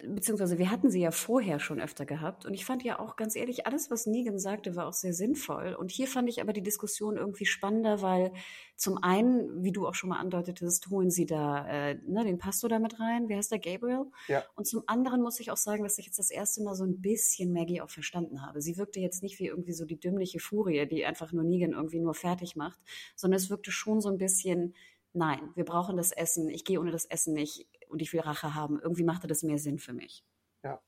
[0.07, 2.45] beziehungsweise wir hatten sie ja vorher schon öfter gehabt.
[2.45, 5.73] Und ich fand ja auch ganz ehrlich, alles, was Negan sagte, war auch sehr sinnvoll.
[5.73, 8.31] Und hier fand ich aber die Diskussion irgendwie spannender, weil
[8.75, 12.69] zum einen, wie du auch schon mal andeutetest, holen sie da äh, ne, den Pastor
[12.69, 13.29] da mit rein.
[13.29, 13.59] Wie heißt der?
[13.59, 14.05] Gabriel?
[14.27, 14.43] Ja.
[14.55, 17.01] Und zum anderen muss ich auch sagen, dass ich jetzt das erste Mal so ein
[17.01, 18.61] bisschen Maggie auch verstanden habe.
[18.61, 21.99] Sie wirkte jetzt nicht wie irgendwie so die dümmliche Furie, die einfach nur Negan irgendwie
[21.99, 22.79] nur fertig macht,
[23.15, 24.73] sondern es wirkte schon so ein bisschen
[25.15, 28.53] nein, wir brauchen das Essen, ich gehe ohne das Essen nicht und ich will Rache
[28.53, 28.79] haben.
[28.81, 30.25] Irgendwie machte das mehr Sinn für mich.
[30.63, 30.81] Ja,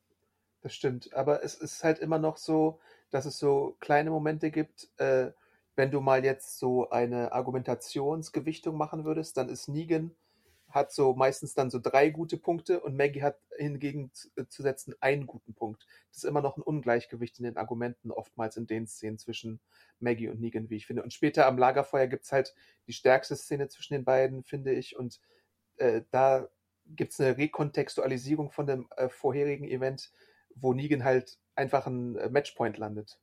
[0.62, 1.14] das stimmt.
[1.14, 5.32] Aber es ist halt immer noch so, dass es so kleine Momente gibt, äh,
[5.76, 10.12] wenn du mal jetzt so eine Argumentationsgewichtung machen würdest, dann ist Negan
[10.70, 14.94] hat so meistens dann so drei gute Punkte und Maggie hat hingegen äh, zu setzen
[15.00, 15.88] einen guten Punkt.
[16.10, 19.62] Das ist immer noch ein Ungleichgewicht in den Argumenten, oftmals in den Szenen zwischen
[20.00, 21.04] Maggie und Negan, wie ich finde.
[21.04, 22.54] Und später am Lagerfeuer gibt es halt
[22.86, 24.98] die stärkste Szene zwischen den beiden, finde ich.
[24.98, 25.22] Und
[25.78, 26.50] äh, da
[26.96, 30.12] gibt es eine Rekontextualisierung von dem äh, vorherigen Event,
[30.56, 33.20] wo Negan halt einfach ein äh, Matchpoint landet.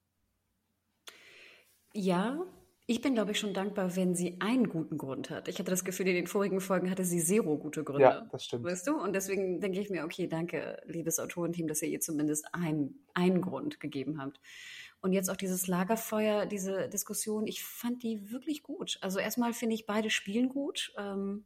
[1.92, 2.44] Ja,
[2.86, 5.48] ich bin, glaube ich, schon dankbar, wenn sie einen guten Grund hat.
[5.48, 8.02] Ich hatte das Gefühl, in den vorigen Folgen hatte sie zero gute Gründe.
[8.02, 8.64] Ja, das stimmt.
[8.64, 9.00] Weißt du?
[9.00, 13.40] Und deswegen denke ich mir, okay, danke, liebes Autorenteam, dass ihr ihr zumindest einen, einen
[13.40, 14.38] Grund gegeben habt.
[15.00, 18.98] Und jetzt auch dieses Lagerfeuer, diese Diskussion, ich fand die wirklich gut.
[19.00, 20.92] Also erstmal finde ich, beide spielen gut.
[20.98, 21.44] Ähm,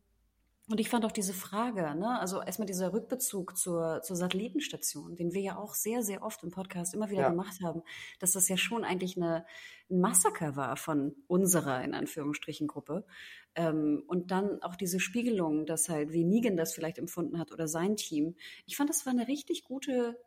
[0.71, 5.33] und ich fand auch diese Frage, ne, also erstmal dieser Rückbezug zur, zur Satellitenstation, den
[5.33, 7.31] wir ja auch sehr, sehr oft im Podcast immer wieder ja.
[7.31, 7.83] gemacht haben,
[8.19, 9.47] dass das ja schon eigentlich eine,
[9.91, 13.07] ein Massaker war von unserer, in Anführungsstrichen, Gruppe.
[13.55, 17.67] Ähm, und dann auch diese Spiegelung, dass halt, wie Negan das vielleicht empfunden hat oder
[17.67, 18.37] sein Team.
[18.67, 20.21] Ich fand, das war eine richtig gute,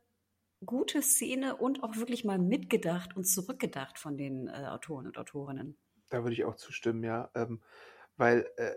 [0.66, 5.78] gute Szene und auch wirklich mal mitgedacht und zurückgedacht von den äh, Autoren und Autorinnen.
[6.10, 7.30] Da würde ich auch zustimmen, ja.
[7.36, 7.62] Ähm,
[8.18, 8.72] weil äh,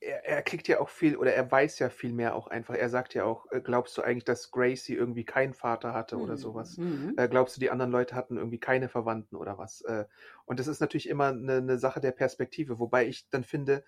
[0.00, 2.74] er, er kriegt ja auch viel, oder er weiß ja viel mehr auch einfach.
[2.74, 6.36] Er sagt ja auch, äh, glaubst du eigentlich, dass Gracie irgendwie keinen Vater hatte oder
[6.36, 6.78] sowas?
[6.78, 7.16] Mhm.
[7.16, 9.82] Äh, glaubst du, die anderen Leute hatten irgendwie keine Verwandten oder was?
[9.82, 10.06] Äh,
[10.46, 13.84] und das ist natürlich immer eine, eine Sache der Perspektive, wobei ich dann finde,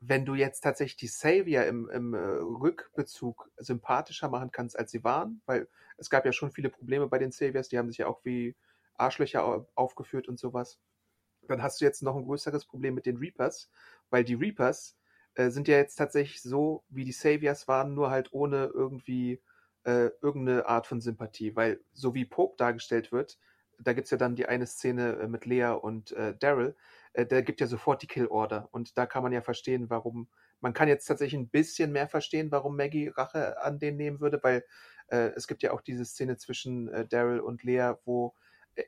[0.00, 5.02] wenn du jetzt tatsächlich die Savior im, im äh, Rückbezug sympathischer machen kannst, als sie
[5.04, 8.06] waren, weil es gab ja schon viele Probleme bei den Saviors, die haben sich ja
[8.06, 8.56] auch wie
[8.94, 10.80] Arschlöcher au- aufgeführt und sowas,
[11.42, 13.70] dann hast du jetzt noch ein größeres Problem mit den Reapers,
[14.10, 14.97] weil die Reapers
[15.38, 19.40] äh, sind ja jetzt tatsächlich so, wie die Saviors waren, nur halt ohne irgendwie
[19.84, 23.38] äh, irgendeine Art von Sympathie, weil so wie Pope dargestellt wird,
[23.78, 26.76] da gibt's ja dann die eine Szene äh, mit Lea und äh, Daryl,
[27.12, 30.28] äh, der gibt ja sofort die Kill Order und da kann man ja verstehen, warum,
[30.60, 34.40] man kann jetzt tatsächlich ein bisschen mehr verstehen, warum Maggie Rache an denen nehmen würde,
[34.42, 34.64] weil
[35.06, 38.34] äh, es gibt ja auch diese Szene zwischen äh, Daryl und Lea, wo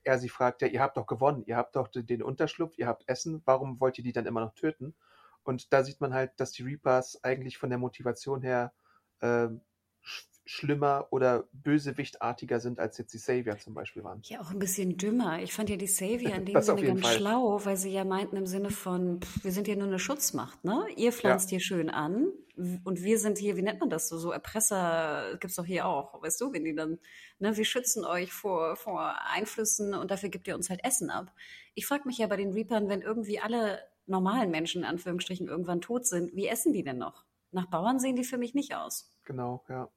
[0.04, 2.88] er sie fragt, ja, ihr habt doch gewonnen, ihr habt doch den den Unterschlupf, ihr
[2.88, 4.94] habt Essen, warum wollt ihr die dann immer noch töten?
[5.42, 8.72] Und da sieht man halt, dass die Reapers eigentlich von der Motivation her
[9.20, 9.60] ähm,
[10.02, 14.20] sch schlimmer oder bösewichtartiger sind, als jetzt die Savior zum Beispiel waren.
[14.24, 15.40] Ja, auch ein bisschen dümmer.
[15.40, 17.16] Ich fand ja die Savior in dem Das Sinne ganz Fall.
[17.16, 20.64] schlau, weil sie ja meinten im Sinne von, pff, wir sind hier nur eine Schutzmacht,
[20.64, 20.86] ne?
[20.96, 24.32] Ihr pflanzt hier schön an und wir sind hier, wie nennt man das so, so
[24.32, 26.98] Erpresser gibt's doch hier auch, weißt du, wenn die dann,
[27.38, 31.32] ne, wir schützen euch vor, vor Einflüssen und dafür gebt ihr uns halt Essen ab.
[31.74, 33.78] Ich frage mich ja bei den Reapern, wenn irgendwie alle
[34.10, 37.24] normalen Menschen in Anführungsstrichen irgendwann tot sind, wie essen die denn noch?
[37.52, 39.10] Nach Bauern sehen die für mich nicht aus.
[39.24, 39.88] Genau, ja.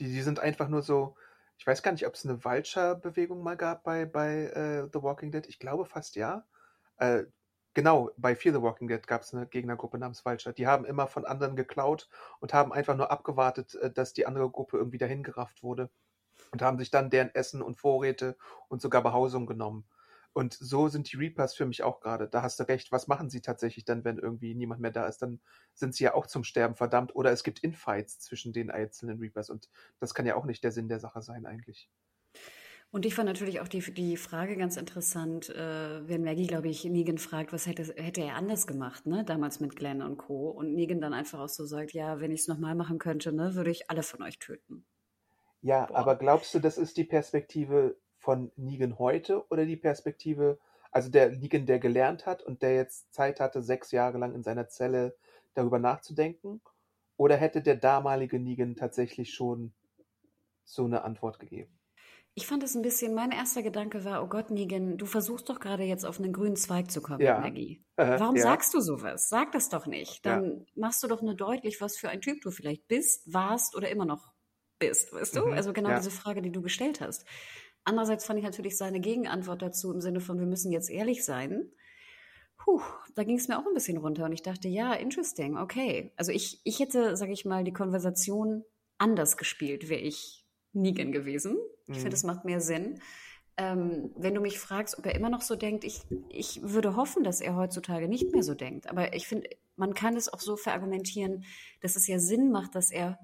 [0.00, 1.16] Die, die sind einfach nur so,
[1.58, 5.32] ich weiß gar nicht, ob es eine Vulture-Bewegung mal gab bei, bei äh, The Walking
[5.32, 5.46] Dead.
[5.46, 6.46] Ich glaube fast ja.
[6.96, 7.24] Äh,
[7.74, 10.54] genau, bei Fear the Walking Dead gab es eine Gegnergruppe namens Vulture.
[10.54, 12.08] Die haben immer von anderen geklaut
[12.40, 15.90] und haben einfach nur abgewartet, äh, dass die andere Gruppe irgendwie dahin gerafft wurde.
[16.52, 18.36] Und haben sich dann deren Essen und Vorräte
[18.68, 19.84] und sogar Behausung genommen.
[20.32, 22.28] Und so sind die Reapers für mich auch gerade.
[22.28, 22.92] Da hast du recht.
[22.92, 25.18] Was machen sie tatsächlich dann, wenn irgendwie niemand mehr da ist?
[25.18, 25.40] Dann
[25.74, 27.14] sind sie ja auch zum Sterben verdammt.
[27.16, 29.50] Oder es gibt Infights zwischen den einzelnen Reapers.
[29.50, 31.90] Und das kann ja auch nicht der Sinn der Sache sein eigentlich.
[32.90, 36.84] Und ich fand natürlich auch die, die Frage ganz interessant, äh, wenn Maggie, glaube ich,
[36.84, 40.48] Negan fragt, was hätte, hätte er anders gemacht, ne, damals mit Glenn und Co.
[40.48, 43.54] Und Negan dann einfach auch so sagt, ja, wenn ich es nochmal machen könnte, ne,
[43.54, 44.86] würde ich alle von euch töten.
[45.60, 45.96] Ja, Boah.
[45.98, 50.58] aber glaubst du, das ist die Perspektive von Negan heute oder die Perspektive,
[50.90, 54.42] also der Negan, der gelernt hat und der jetzt Zeit hatte, sechs Jahre lang in
[54.42, 55.16] seiner Zelle
[55.54, 56.60] darüber nachzudenken?
[57.16, 59.72] Oder hätte der damalige Negan tatsächlich schon
[60.64, 61.78] so eine Antwort gegeben?
[62.34, 65.58] Ich fand es ein bisschen, mein erster Gedanke war, oh Gott, Negan, du versuchst doch
[65.58, 67.40] gerade jetzt auf einen grünen Zweig zu kommen Ja.
[67.40, 67.84] Maggie.
[67.96, 68.42] Äh, Warum ja.
[68.42, 69.28] sagst du sowas?
[69.28, 70.24] Sag das doch nicht.
[70.24, 70.36] Ja.
[70.36, 73.90] Dann machst du doch nur deutlich, was für ein Typ du vielleicht bist, warst oder
[73.90, 74.32] immer noch
[74.78, 75.46] bist, weißt du?
[75.46, 75.96] Mhm, Also genau ja.
[75.98, 77.24] diese Frage, die du gestellt hast.
[77.88, 81.70] Andererseits fand ich natürlich seine Gegenantwort dazu im Sinne von, wir müssen jetzt ehrlich sein.
[82.58, 82.82] Puh,
[83.14, 86.12] da ging es mir auch ein bisschen runter und ich dachte, ja, interesting, okay.
[86.16, 88.62] Also ich, ich hätte, sage ich mal, die Konversation
[88.98, 91.56] anders gespielt, wäre ich Negan gewesen.
[91.86, 91.94] Ich Mhm.
[91.94, 93.00] finde, es macht mehr Sinn.
[93.56, 97.24] Ähm, wenn du mich fragst, ob er immer noch so denkt, ich, ich würde hoffen,
[97.24, 98.90] dass er heutzutage nicht mehr so denkt.
[98.90, 101.44] Aber ich finde, man kann es auch so verargumentieren,
[101.80, 103.18] dass es ja Sinn macht, dass er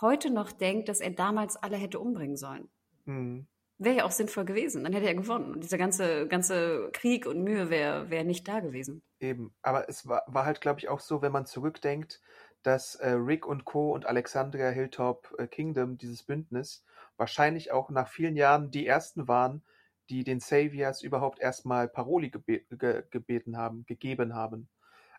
[0.00, 2.68] heute noch denkt, dass er damals alle hätte umbringen sollen.
[3.04, 3.46] Mhm.
[3.78, 4.84] Wäre ja auch sinnvoll gewesen.
[4.84, 5.52] Dann hätte er gewonnen.
[5.52, 9.02] Und dieser ganze, ganze Krieg und Mühe wäre wär nicht da gewesen.
[9.20, 12.20] Eben, aber es war, war halt, glaube ich, auch so, wenn man zurückdenkt,
[12.62, 13.92] dass äh, Rick und Co.
[13.92, 16.84] und Alexandria Hilltop äh, Kingdom, dieses Bündnis,
[17.16, 19.62] wahrscheinlich auch nach vielen Jahren die ersten waren,
[20.10, 24.68] die den Saviors überhaupt erstmal Paroli gebe ge gebeten haben, gegeben haben.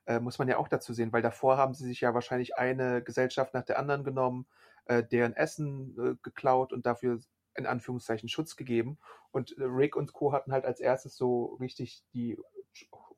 [0.06, 3.04] Äh, muss man ja auch dazu sehen, weil davor haben sie sich ja wahrscheinlich eine
[3.04, 4.48] Gesellschaft nach der anderen genommen,
[4.86, 7.20] äh, deren Essen äh, geklaut und dafür
[7.60, 8.98] in Anführungszeichen Schutz gegeben.
[9.32, 10.34] Und äh, Rick und Co.
[10.34, 12.38] hatten halt als erstes so richtig die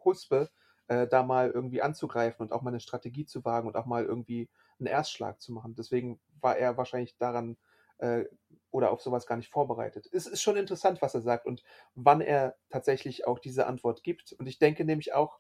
[0.04, 0.50] Huspe,
[0.88, 4.04] äh, da mal irgendwie anzugreifen und auch mal eine Strategie zu wagen und auch mal
[4.04, 4.50] irgendwie
[4.80, 5.76] einen Erstschlag zu machen.
[5.76, 7.58] Deswegen war er wahrscheinlich daran
[8.00, 8.26] äh,
[8.72, 10.10] oder auf sowas gar nicht vorbereitet.
[10.12, 11.64] Es ist schon interessant, was er sagt und
[11.96, 14.34] wann er tatsächlich auch diese Antwort gibt.
[14.34, 15.40] Und ich denke nämlich auch,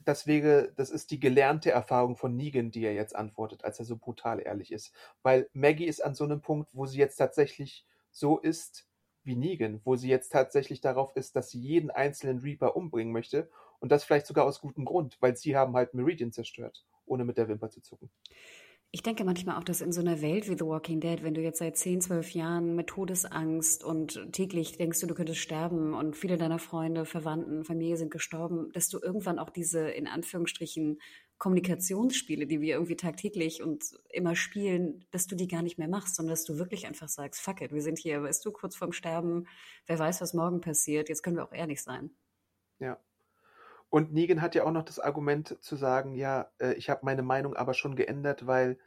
[0.00, 3.84] das wäre, das ist die gelernte Erfahrung von Negan, die er jetzt antwortet, als er
[3.84, 4.94] so brutal ehrlich ist.
[5.22, 8.86] Weil Maggie ist an so einem Punkt, wo sie jetzt tatsächlich so ist
[9.24, 13.50] wie Negan, wo sie jetzt tatsächlich darauf ist, dass sie jeden einzelnen Reaper umbringen möchte
[13.78, 17.36] und das vielleicht sogar aus gutem Grund, weil sie haben halt Meridian zerstört, ohne mit
[17.36, 18.10] der Wimper zu zucken.
[18.90, 21.42] Ich denke manchmal auch, dass in so einer Welt wie The Walking Dead, wenn du
[21.42, 26.16] jetzt seit 10, 12 Jahren mit Todesangst und täglich denkst du, du könntest sterben und
[26.16, 31.00] viele deiner Freunde, Verwandten, Familie sind gestorben, dass du irgendwann auch diese, in Anführungsstrichen,
[31.38, 36.16] Kommunikationsspiele, die wir irgendwie tagtäglich und immer spielen, dass du die gar nicht mehr machst,
[36.16, 38.92] sondern dass du wirklich einfach sagst, fuck it, wir sind hier, weißt du, kurz vorm
[38.92, 39.46] Sterben,
[39.86, 42.10] wer weiß, was morgen passiert, jetzt können wir auch ehrlich sein.
[42.80, 42.98] Ja.
[43.88, 47.22] Und Negan hat ja auch noch das Argument zu sagen, ja, äh, ich habe meine
[47.22, 48.78] Meinung aber schon geändert, weil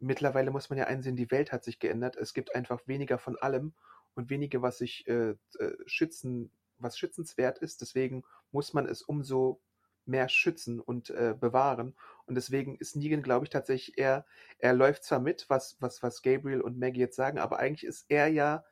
[0.00, 2.16] mittlerweile muss man ja einsehen, die Welt hat sich geändert.
[2.16, 3.74] Es gibt einfach weniger von allem
[4.14, 7.80] und weniger, was sich äh, äh, schützen, was schützenswert ist.
[7.82, 9.60] Deswegen muss man es umso
[10.08, 11.96] mehr schützen und äh, bewahren.
[12.26, 14.26] Und deswegen ist Negan, glaube ich, tatsächlich eher,
[14.58, 18.06] er läuft zwar mit, was, was, was Gabriel und Maggie jetzt sagen, aber eigentlich ist
[18.08, 18.64] er ja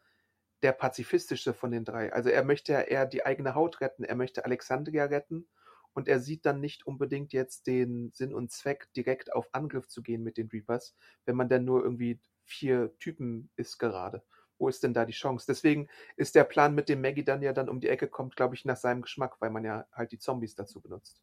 [0.63, 2.13] der pazifistischste von den drei.
[2.13, 5.47] Also er möchte ja eher die eigene Haut retten, er möchte Alexandria retten
[5.93, 10.03] und er sieht dann nicht unbedingt jetzt den Sinn und Zweck, direkt auf Angriff zu
[10.03, 14.23] gehen mit den Reapers, wenn man dann nur irgendwie vier Typen ist gerade
[14.59, 15.47] wo ist denn da die Chance?
[15.49, 18.55] Deswegen ist der Plan mit dem Maggie dann ja dann um die Ecke kommt, glaube
[18.55, 21.23] ich, nach seinem Geschmack, weil man ja halt die Zombies dazu benutzt.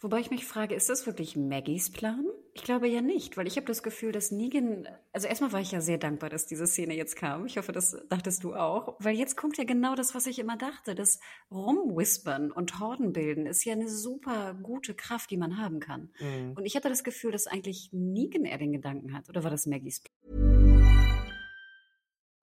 [0.00, 2.24] Wobei ich mich frage, ist das wirklich Maggies Plan?
[2.54, 5.72] Ich glaube ja nicht, weil ich habe das Gefühl, dass Negan, also erstmal war ich
[5.72, 7.46] ja sehr dankbar, dass diese Szene jetzt kam.
[7.46, 10.58] Ich hoffe, das dachtest du auch, weil jetzt kommt ja genau das, was ich immer
[10.58, 11.18] dachte, das
[11.50, 16.10] Rumwhispern und Horden bilden ist ja eine super gute Kraft, die man haben kann.
[16.20, 16.52] Mhm.
[16.54, 19.66] Und ich hatte das Gefühl, dass eigentlich Negan eher den Gedanken hat, oder war das
[19.66, 20.61] Maggies Plan?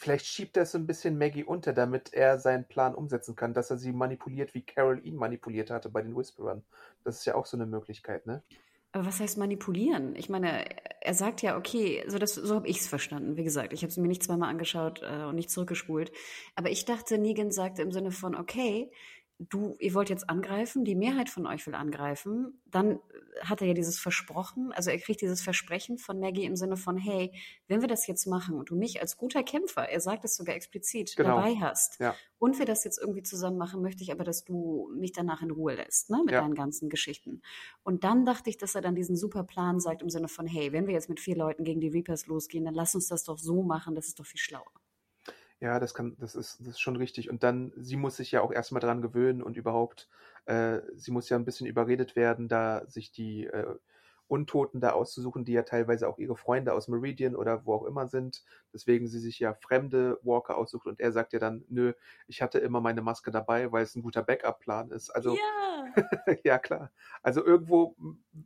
[0.00, 3.70] Vielleicht schiebt er so ein bisschen Maggie unter, damit er seinen Plan umsetzen kann, dass
[3.70, 6.62] er sie manipuliert, wie Carol ihn manipuliert hatte bei den Whisperern.
[7.02, 8.44] Das ist ja auch so eine Möglichkeit, ne?
[8.92, 10.14] Aber was heißt manipulieren?
[10.14, 10.64] Ich meine,
[11.00, 13.36] er sagt ja, okay, so, so habe ich es verstanden.
[13.36, 16.12] Wie gesagt, ich habe es mir nicht zweimal angeschaut äh, und nicht zurückgespult.
[16.54, 18.92] Aber ich dachte, Negan sagte im Sinne von, okay,
[19.38, 22.98] du, ihr wollt jetzt angreifen, die Mehrheit von euch will angreifen, dann äh,
[23.42, 26.96] hat er ja dieses Versprochen, also er kriegt dieses Versprechen von Maggie im Sinne von,
[26.96, 27.32] hey,
[27.68, 30.56] wenn wir das jetzt machen und du mich als guter Kämpfer, er sagt es sogar
[30.56, 31.36] explizit, genau.
[31.36, 32.14] dabei hast ja.
[32.38, 35.52] und wir das jetzt irgendwie zusammen machen, möchte ich aber, dass du mich danach in
[35.52, 36.40] Ruhe lässt, ne, mit ja.
[36.40, 37.42] deinen ganzen Geschichten.
[37.84, 40.72] Und dann dachte ich, dass er dann diesen super Plan sagt im Sinne von, hey,
[40.72, 43.38] wenn wir jetzt mit vier Leuten gegen die Reapers losgehen, dann lass uns das doch
[43.38, 44.72] so machen, das ist doch viel schlauer.
[45.60, 47.30] Ja, das kann, das ist, das ist schon richtig.
[47.30, 50.08] Und dann, sie muss sich ja auch erstmal dran gewöhnen und überhaupt,
[50.46, 53.74] äh, sie muss ja ein bisschen überredet werden, da sich die äh,
[54.28, 58.08] Untoten da auszusuchen, die ja teilweise auch ihre Freunde aus Meridian oder wo auch immer
[58.08, 58.44] sind,
[58.74, 61.94] deswegen sie sich ja fremde Walker aussucht und er sagt ja dann, nö,
[62.26, 65.10] ich hatte immer meine Maske dabei, weil es ein guter Backup-Plan ist.
[65.10, 65.86] Also ja.
[66.44, 66.92] ja klar.
[67.22, 67.96] Also irgendwo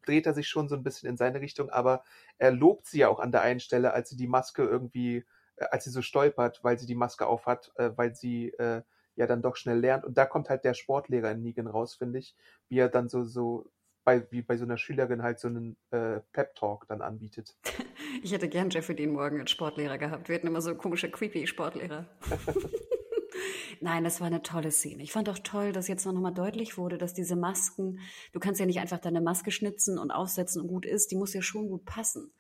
[0.07, 2.05] dreht er sich schon so ein bisschen in seine Richtung, aber
[2.39, 5.25] er lobt sie ja auch an der einen Stelle, als sie die Maske irgendwie
[5.57, 8.83] als sie so stolpert, weil sie die Maske aufhat, äh, weil sie äh,
[9.17, 10.05] ja dann doch schnell lernt.
[10.05, 12.35] Und da kommt halt der Sportlehrer in Negan raus, finde ich,
[12.69, 13.71] wie er dann so, so
[14.05, 17.57] bei, wie bei so einer Schülerin halt so einen äh, Pep-Talk dann anbietet.
[18.23, 20.29] Ich hätte gern Jeffrey Dean Morgan als Sportlehrer gehabt.
[20.29, 22.07] Wir hatten immer so komische, creepy Sportlehrer.
[23.81, 25.03] Nein, das war eine tolle Szene.
[25.03, 28.01] Ich fand auch toll, dass jetzt noch mal deutlich wurde, dass diese Masken,
[28.33, 31.33] du kannst ja nicht einfach deine Maske schnitzen und aufsetzen und gut ist, die muss
[31.33, 32.33] ja schon gut passen.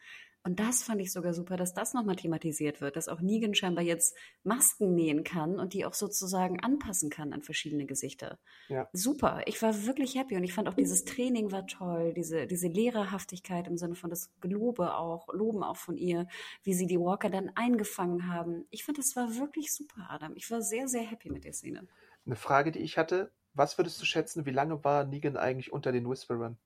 [0.45, 3.85] Und das fand ich sogar super, dass das nochmal thematisiert wird, dass auch Negan scheinbar
[3.85, 8.39] jetzt Masken nähen kann und die auch sozusagen anpassen kann an verschiedene Gesichter.
[8.69, 8.89] Ja.
[8.93, 9.43] Super.
[9.47, 13.69] Ich war wirklich happy und ich fand auch dieses Training war toll, diese, diese Lehrerhaftigkeit
[13.69, 16.27] im Sinne von das Gelobe auch, Loben auch von ihr,
[16.65, 18.67] wie sie die Walker dann eingefangen haben.
[18.71, 20.33] Ich fand, das war wirklich super, Adam.
[20.35, 21.87] Ich war sehr, sehr happy mit der Szene.
[22.27, 25.93] Eine Frage, die ich hatte, was würdest du schätzen, wie lange war Negan eigentlich unter
[25.93, 26.57] den Whisperern?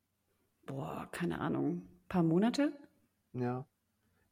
[0.65, 1.83] Boah, keine Ahnung.
[1.83, 2.73] Ein paar Monate?
[3.40, 3.66] Ja.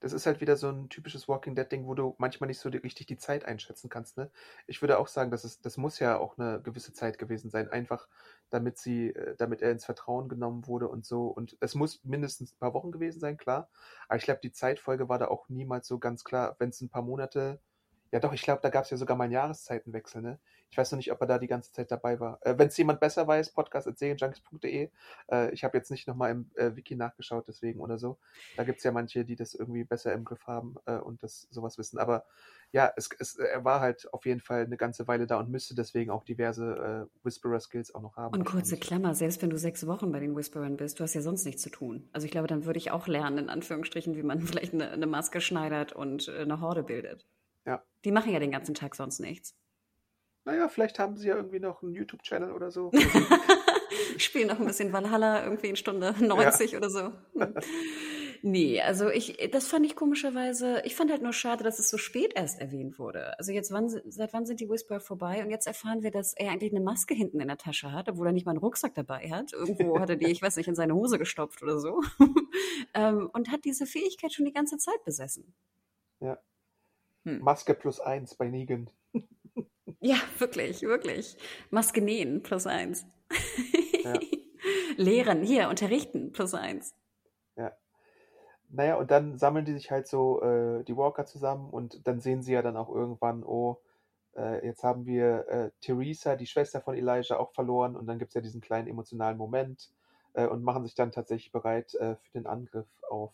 [0.00, 3.06] Das ist halt wieder so ein typisches Walking Dead-Ding, wo du manchmal nicht so richtig
[3.06, 4.18] die Zeit einschätzen kannst.
[4.18, 4.30] Ne?
[4.66, 7.70] Ich würde auch sagen, dass es, das muss ja auch eine gewisse Zeit gewesen sein,
[7.70, 8.06] einfach
[8.50, 11.28] damit sie, äh, damit er ins Vertrauen genommen wurde und so.
[11.28, 13.70] Und es muss mindestens ein paar Wochen gewesen sein, klar.
[14.08, 16.56] Aber ich glaube, die Zeitfolge war da auch niemals so ganz klar.
[16.58, 17.60] Wenn es ein paar Monate,
[18.14, 20.38] ja doch, ich glaube, da gab es ja sogar mal einen Jahreszeitenwechsel, ne?
[20.70, 22.38] Ich weiß noch nicht, ob er da die ganze Zeit dabei war.
[22.46, 24.88] Äh, Wenn es jemand besser weiß, podcast.serienjunkies.de.
[25.32, 28.18] Äh, ich habe jetzt nicht nochmal im äh, Wiki nachgeschaut, deswegen oder so.
[28.56, 31.48] Da gibt es ja manche, die das irgendwie besser im Griff haben äh, und das
[31.50, 31.98] sowas wissen.
[31.98, 32.24] Aber
[32.70, 35.74] ja, es, es, er war halt auf jeden Fall eine ganze Weile da und müsste
[35.74, 38.32] deswegen auch diverse äh, Whisperer-Skills auch noch haben.
[38.32, 41.20] Und kurze Klammer, selbst wenn du sechs Wochen bei den Whisperern bist, du hast ja
[41.20, 42.08] sonst nichts zu tun.
[42.12, 45.08] Also ich glaube, dann würde ich auch lernen, in Anführungsstrichen, wie man vielleicht eine, eine
[45.08, 47.26] Maske schneidert und äh, eine Horde bildet.
[47.66, 47.84] Ja.
[48.04, 49.54] Die machen ja den ganzen Tag sonst nichts.
[50.44, 52.90] Naja, vielleicht haben sie ja irgendwie noch einen YouTube-Channel oder so.
[54.18, 56.78] Spielen noch ein bisschen Valhalla, irgendwie in Stunde 90 ja.
[56.78, 57.12] oder so.
[58.46, 61.96] Nee, also ich, das fand ich komischerweise, ich fand halt nur schade, dass es so
[61.96, 63.38] spät erst erwähnt wurde.
[63.38, 65.42] Also jetzt, wann, seit wann sind die Whisperer vorbei?
[65.42, 68.26] Und jetzt erfahren wir, dass er eigentlich eine Maske hinten in der Tasche hat, obwohl
[68.26, 69.54] er nicht mal einen Rucksack dabei hat.
[69.54, 72.02] Irgendwo hat er die, ich weiß nicht, in seine Hose gestopft oder so.
[72.92, 75.54] ähm, und hat diese Fähigkeit schon die ganze Zeit besessen.
[76.20, 76.38] Ja.
[77.24, 77.40] Hm.
[77.40, 78.90] Maske plus eins bei Negan.
[80.00, 81.38] Ja, wirklich, wirklich.
[81.70, 83.06] Maske nähen plus eins.
[84.02, 84.12] Ja.
[84.96, 86.94] Lehren, hier, unterrichten plus eins.
[87.56, 87.72] Ja.
[88.68, 92.42] Naja, und dann sammeln die sich halt so äh, die Walker zusammen und dann sehen
[92.42, 93.80] sie ja dann auch irgendwann, oh,
[94.36, 98.30] äh, jetzt haben wir äh, Theresa, die Schwester von Elijah, auch verloren und dann gibt
[98.30, 99.90] es ja diesen kleinen emotionalen Moment
[100.34, 103.32] äh, und machen sich dann tatsächlich bereit äh, für den Angriff auf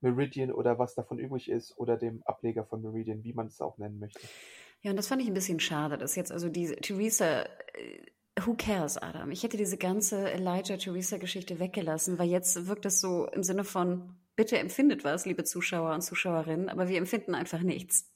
[0.00, 3.78] Meridian oder was davon übrig ist oder dem Ableger von Meridian, wie man es auch
[3.78, 4.20] nennen möchte.
[4.82, 7.46] Ja, und das fand ich ein bisschen schade, dass jetzt also diese Theresa, äh,
[8.40, 9.30] who cares, Adam?
[9.30, 14.58] Ich hätte diese ganze Elijah-Theresa-Geschichte weggelassen, weil jetzt wirkt es so im Sinne von, bitte
[14.58, 18.12] empfindet was, liebe Zuschauer und Zuschauerinnen, aber wir empfinden einfach nichts.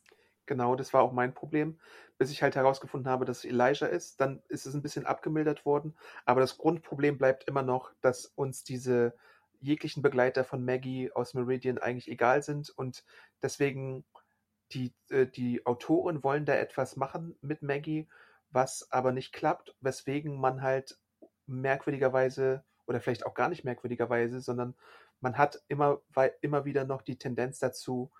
[0.47, 1.78] Genau, das war auch mein Problem,
[2.18, 4.20] bis ich halt herausgefunden habe, dass es Elijah ist.
[4.20, 8.64] Dann ist es ein bisschen abgemildert worden, aber das Grundproblem bleibt immer noch, dass uns
[8.64, 9.14] diese
[9.61, 13.05] jeglichen Begleiter von Maggie aus Meridian eigentlich egal sind und
[13.43, 14.05] deswegen
[14.73, 18.09] die, äh, die Autoren wollen da etwas machen mit Maggie,
[18.51, 20.99] was aber nicht klappt, weswegen man halt
[21.47, 24.75] merkwürdigerweise oder vielleicht auch gar nicht merkwürdigerweise, sondern
[25.21, 26.01] man hat immer,
[26.41, 28.11] immer wieder noch die Tendenz dazu,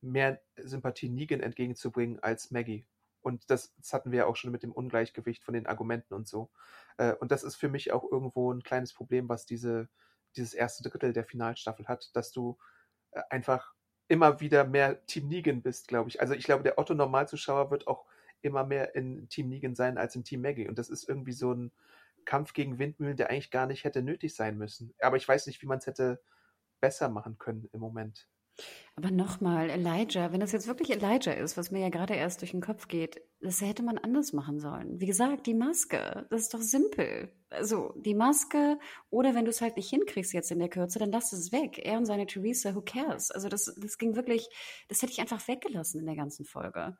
[0.00, 2.86] mehr Sympathie Negan entgegenzubringen als Maggie.
[3.20, 6.28] Und das, das hatten wir ja auch schon mit dem Ungleichgewicht von den Argumenten und
[6.28, 6.50] so.
[6.98, 9.88] Äh, Und das ist für mich auch irgendwo ein kleines Problem, was diese,
[10.38, 12.58] dieses erste Drittel der Finalstaffel hat, dass du
[13.10, 13.74] äh, einfach
[14.08, 16.20] immer wieder mehr Team Negan bist, glaube ich.
[16.20, 18.06] Also ich glaube, der Otto-Normalzuschauer wird auch
[18.40, 20.68] immer mehr in Team Negan sein als in Team Maggie.
[20.68, 21.72] Und das ist irgendwie so ein
[22.24, 24.94] Kampf gegen Windmühlen, der eigentlich gar nicht hätte nötig sein müssen.
[25.00, 26.22] Aber ich weiß nicht, wie man es hätte
[26.80, 28.28] besser machen können im Moment.
[28.98, 32.50] Aber nochmal, Elijah, wenn das jetzt wirklich Elijah ist, was mir ja gerade erst durch
[32.50, 35.00] den Kopf geht, das hätte man anders machen sollen.
[35.00, 37.32] Wie gesagt, die Maske, das ist doch simpel.
[37.48, 38.78] Also die Maske,
[39.10, 41.78] oder wenn du es halt nicht hinkriegst jetzt in der Kürze, dann lass es weg.
[41.84, 43.30] Er und seine Theresa, who cares?
[43.30, 44.48] Also das, das ging wirklich,
[44.88, 46.96] das hätte ich einfach weggelassen in der ganzen Folge.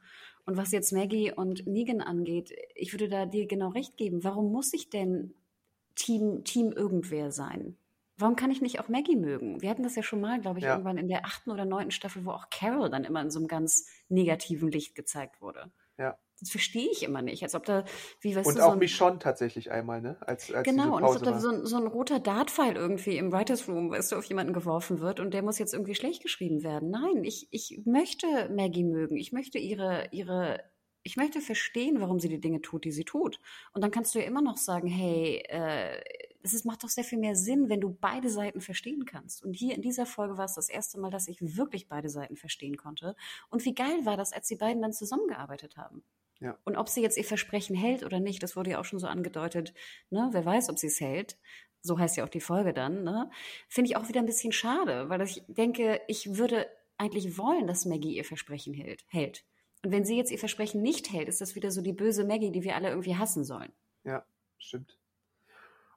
[0.47, 4.23] Und was jetzt Maggie und Negan angeht, ich würde da dir genau recht geben.
[4.23, 5.35] Warum muss ich denn
[5.97, 7.77] Team, Team irgendwer sein?
[8.19, 9.63] Warum kann ich nicht auch Maggie mögen?
[9.63, 10.73] Wir hatten das ja schon mal, glaube ich, Ja.
[10.73, 13.49] irgendwann in der achten oder neunten Staffel, wo auch Carol dann immer in so einem
[13.49, 15.71] ganz negativen Licht gezeigt wurde.
[15.99, 16.19] Ja.
[16.41, 17.43] Das verstehe ich immer nicht.
[17.43, 17.85] Als ob da,
[18.21, 20.17] wie weißt Und du, so auch ein, Michonne tatsächlich einmal, ne?
[20.21, 23.33] Als, als Genau, und als ob da so ein, so ein roter Dartpfeil irgendwie im
[23.33, 26.63] Writers Room, weißt du, auf jemanden geworfen wird und der muss jetzt irgendwie schlecht geschrieben
[26.63, 26.91] werden.
[26.91, 29.17] Nein, ich, ich möchte Maggie mögen.
[29.17, 30.61] Ich möchte ihre, ihre,
[31.03, 33.41] ich möchte verstehen, warum sie die Dinge tut, die sie tut.
[33.73, 36.01] Und dann kannst du ja immer noch sagen, hey, äh,
[36.43, 39.45] es ist, macht doch sehr viel mehr Sinn, wenn du beide Seiten verstehen kannst.
[39.45, 42.37] Und hier in dieser Folge war es das erste Mal, dass ich wirklich beide Seiten
[42.37, 43.17] verstehen konnte.
[43.51, 46.05] Und wie geil war das, als die beiden dann zusammengearbeitet haben.
[46.41, 46.57] Ja.
[46.65, 49.09] Und ob sie jetzt ihr Versprechen hält oder nicht, das wurde ja auch schon so
[49.09, 49.75] angedeutet.
[50.11, 50.29] Ne?
[50.33, 51.37] Wer weiß, ob sie es hält.
[51.81, 53.03] So heißt ja auch die Folge dann.
[53.03, 53.31] Ne?
[53.69, 56.67] Finde ich auch wieder ein bisschen schade, weil ich denke, ich würde
[56.97, 59.05] eigentlich wollen, dass Maggie ihr Versprechen hält.
[59.09, 59.45] hält.
[59.85, 62.51] Und wenn sie jetzt ihr Versprechen nicht hält, ist das wieder so die böse Maggie,
[62.51, 63.73] die wir alle irgendwie hassen sollen.
[64.05, 64.25] Ja,
[64.59, 64.98] stimmt.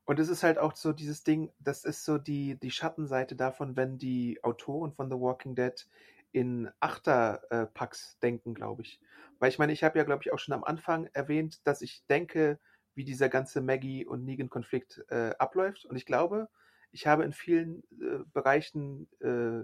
[0.06, 3.76] Und es ist halt auch so dieses Ding, das ist so die, die Schattenseite davon,
[3.76, 5.88] wenn die Autoren von The Walking Dead
[6.32, 9.00] in Achterpacks denken, glaube ich.
[9.40, 12.06] Weil ich meine, ich habe ja, glaube ich, auch schon am Anfang erwähnt, dass ich
[12.08, 12.60] denke,
[12.94, 15.86] wie dieser ganze Maggie und Negan-Konflikt äh, abläuft.
[15.86, 16.50] Und ich glaube,
[16.92, 19.64] ich habe in vielen äh, Bereichen äh,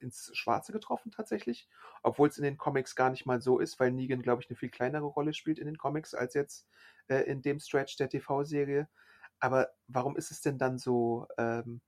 [0.00, 1.68] ins Schwarze getroffen tatsächlich,
[2.02, 4.56] obwohl es in den Comics gar nicht mal so ist, weil Negan, glaube ich, eine
[4.56, 6.66] viel kleinere Rolle spielt in den Comics als jetzt
[7.08, 8.88] äh, in dem Stretch der TV-Serie.
[9.40, 11.80] Aber warum ist es denn dann so, ähm,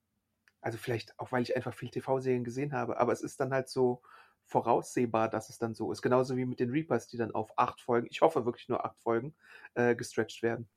[0.60, 3.68] also vielleicht auch, weil ich einfach viel TV-Serien gesehen habe, aber es ist dann halt
[3.68, 4.02] so
[4.44, 6.02] voraussehbar, dass es dann so ist.
[6.02, 8.98] Genauso wie mit den Reapers, die dann auf acht Folgen, ich hoffe wirklich nur acht
[9.00, 9.34] Folgen,
[9.74, 10.68] äh, gestretched werden.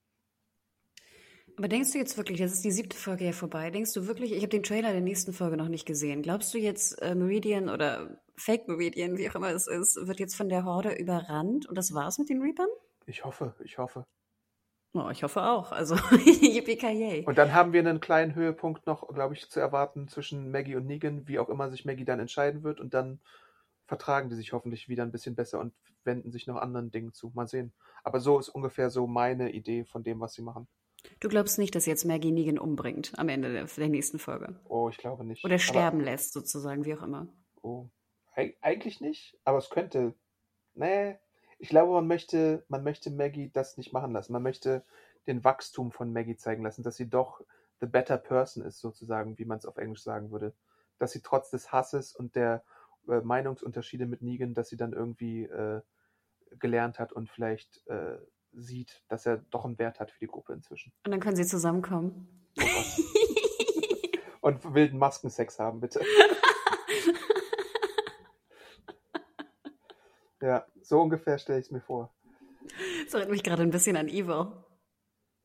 [1.58, 4.34] Aber denkst du jetzt wirklich, das ist die siebte Folge ja vorbei, denkst du wirklich,
[4.34, 7.70] ich habe den Trailer der nächsten Folge noch nicht gesehen, glaubst du jetzt, äh, Meridian
[7.70, 11.78] oder Fake Meridian, wie auch immer es ist, wird jetzt von der Horde überrannt und
[11.78, 12.68] das war's mit den Reapern?
[13.06, 14.06] Ich hoffe, ich hoffe.
[14.96, 15.74] Oh, ich hoffe auch.
[15.74, 20.52] Also, yippie Und dann haben wir einen kleinen Höhepunkt noch, glaube ich, zu erwarten zwischen
[20.52, 22.80] Maggie und Negan, wie auch immer sich Maggie dann entscheiden wird.
[22.80, 23.20] Und dann
[23.88, 25.74] vertragen die sich hoffentlich wieder ein bisschen besser und
[26.06, 27.30] wenden sich noch anderen Dingen zu.
[27.36, 27.74] Mal sehen.
[28.06, 30.66] Aber so ist ungefähr so meine Idee von dem, was sie machen.
[31.20, 34.60] Du glaubst nicht, dass jetzt Maggie Negan umbringt am Ende der, der nächsten Folge?
[34.70, 35.44] Oh, ich glaube nicht.
[35.44, 37.28] Oder Aber- sterben lässt, sozusagen, wie auch immer.
[37.62, 37.90] Oh.
[38.34, 40.14] Eig eigentlich nicht, aber es könnte.
[40.74, 41.18] Nee,
[41.66, 44.32] ich glaube, man möchte, man möchte Maggie das nicht machen lassen.
[44.34, 44.84] Man möchte
[45.26, 47.42] den Wachstum von Maggie zeigen lassen, dass sie doch
[47.80, 50.54] the better person ist, sozusagen, wie man es auf Englisch sagen würde.
[51.00, 52.64] dass sie trotz des Hasses und der
[53.10, 55.82] äh, Meinungsunterschiede mit Negan, dass sie dann irgendwie äh,
[56.60, 58.20] gelernt hat und vielleicht äh,
[58.54, 60.94] sieht, dass er doch einen Wert hat für die Gruppe inzwischen.
[61.04, 62.48] Und dann können sie zusammenkommen.
[62.62, 62.66] Oh
[64.46, 66.00] und wilden Maskensex haben, bitte.
[70.42, 72.14] ja, so ungefähr stelle ich es mir vor.
[73.06, 74.48] Das erinnert mich gerade ein bisschen an Evil.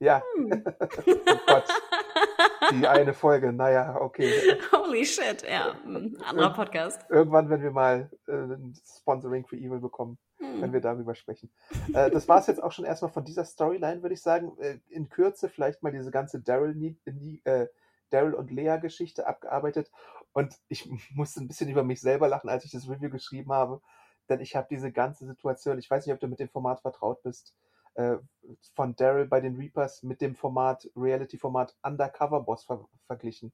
[0.00, 0.22] Ja.
[0.34, 0.64] Hm.
[1.06, 1.64] oh Gott.
[2.72, 4.32] Die eine Folge, naja, okay.
[4.72, 5.74] Holy shit, ja.
[5.82, 7.02] Hm, anderer Podcast.
[7.10, 10.62] Irgendwann, wenn wir mal äh, ein Sponsoring für Evil bekommen, hm.
[10.62, 11.52] wenn wir darüber sprechen.
[11.92, 14.56] Äh, das war es jetzt auch schon erstmal von dieser Storyline, würde ich sagen.
[14.58, 16.96] Äh, in Kürze vielleicht mal diese ganze Daryl
[17.44, 17.66] äh,
[18.10, 19.90] Daryl und Lea-Geschichte abgearbeitet.
[20.32, 23.82] Und ich musste ein bisschen über mich selber lachen, als ich das Review geschrieben habe.
[24.30, 27.22] Denn ich habe diese ganze Situation, ich weiß nicht, ob du mit dem Format vertraut
[27.22, 27.54] bist,
[27.94, 28.16] äh,
[28.74, 33.52] von Daryl bei den Reapers mit dem Format, Reality-Format Undercover Boss ver verglichen.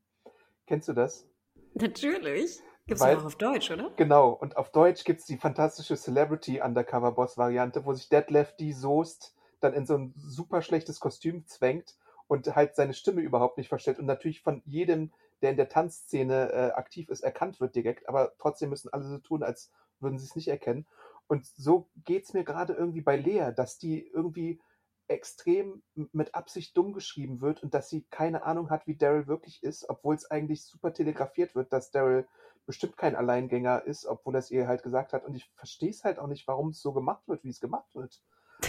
[0.67, 1.27] Kennst du das?
[1.75, 2.61] Natürlich.
[2.87, 3.91] Gibt es auch auf Deutsch, oder?
[3.97, 8.55] Genau, und auf Deutsch gibt es die fantastische Celebrity Undercover Boss Variante, wo sich Detlef
[8.57, 8.73] D.
[8.73, 11.97] Soest dann in so ein super schlechtes Kostüm zwängt
[12.29, 15.13] und halt seine Stimme überhaupt nicht verstellt und natürlich von jedem,
[15.43, 19.19] der in der Tanzszene äh, aktiv ist, erkannt wird direkt, aber trotzdem müssen alle so
[19.19, 20.87] tun, als würden sie es nicht erkennen.
[21.27, 24.61] Und so geht es mir gerade irgendwie bei Lea, dass die irgendwie
[25.09, 29.63] extrem mit Absicht dumm geschrieben wird und dass sie keine Ahnung hat, wie Daryl wirklich
[29.63, 32.27] ist, obwohl es eigentlich super telegrafiert wird, dass Daryl
[32.67, 35.25] bestimmt kein Alleingänger ist, obwohl er es ihr halt gesagt hat.
[35.25, 37.95] Und ich verstehe es halt auch nicht, warum es so gemacht wird, wie es gemacht
[37.95, 38.21] wird.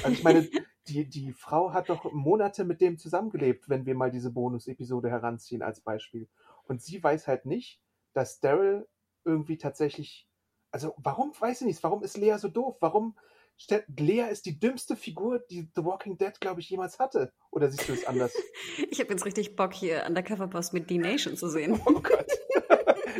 [0.03, 0.47] Also ich meine,
[0.87, 5.63] die, die Frau hat doch Monate mit dem zusammengelebt, wenn wir mal diese Bonus-Episode heranziehen
[5.63, 6.29] als Beispiel.
[6.65, 7.81] Und sie weiß halt nicht,
[8.13, 8.87] dass Daryl
[9.25, 10.26] irgendwie tatsächlich
[10.71, 12.77] also warum, weiß ich nicht, warum ist Lea so doof?
[12.79, 13.15] Warum
[13.97, 17.33] Lea ist die dümmste Figur, die The Walking Dead, glaube ich, jemals hatte.
[17.49, 18.33] Oder siehst du es anders?
[18.91, 21.79] ich habe jetzt richtig Bock, hier Undercover Boss mit D-Nation zu sehen.
[21.85, 22.27] Oh Gott.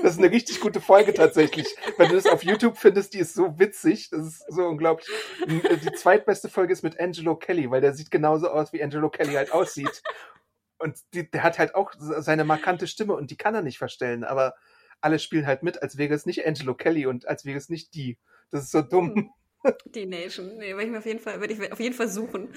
[0.03, 1.75] Das ist eine richtig gute Folge tatsächlich.
[1.97, 4.09] Wenn du das auf YouTube findest, die ist so witzig.
[4.11, 5.07] Das ist so unglaublich.
[5.47, 9.33] Die zweitbeste Folge ist mit Angelo Kelly, weil der sieht genauso aus, wie Angelo Kelly
[9.33, 10.03] halt aussieht.
[10.77, 14.23] Und die, der hat halt auch seine markante Stimme und die kann er nicht verstellen.
[14.23, 14.53] Aber
[15.01, 17.93] alle spielen halt mit, als wäre es nicht Angelo Kelly und als wäre es nicht
[17.95, 18.17] die.
[18.51, 19.15] Das ist so dumm.
[19.15, 19.29] Hm.
[19.95, 20.57] Die Nation.
[20.57, 22.49] Nee, würde ich mir auf jeden Fall, würde ich auf jeden Fall suchen.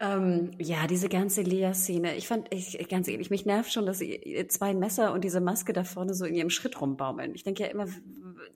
[0.00, 2.16] Ähm, ja, diese ganze Lea-Szene.
[2.16, 5.72] Ich fand, ich, ganz ehrlich, mich nervt schon, dass sie zwei Messer und diese Maske
[5.72, 7.34] da vorne so in ihrem Schritt rumbaumeln.
[7.34, 7.88] Ich denke ja immer,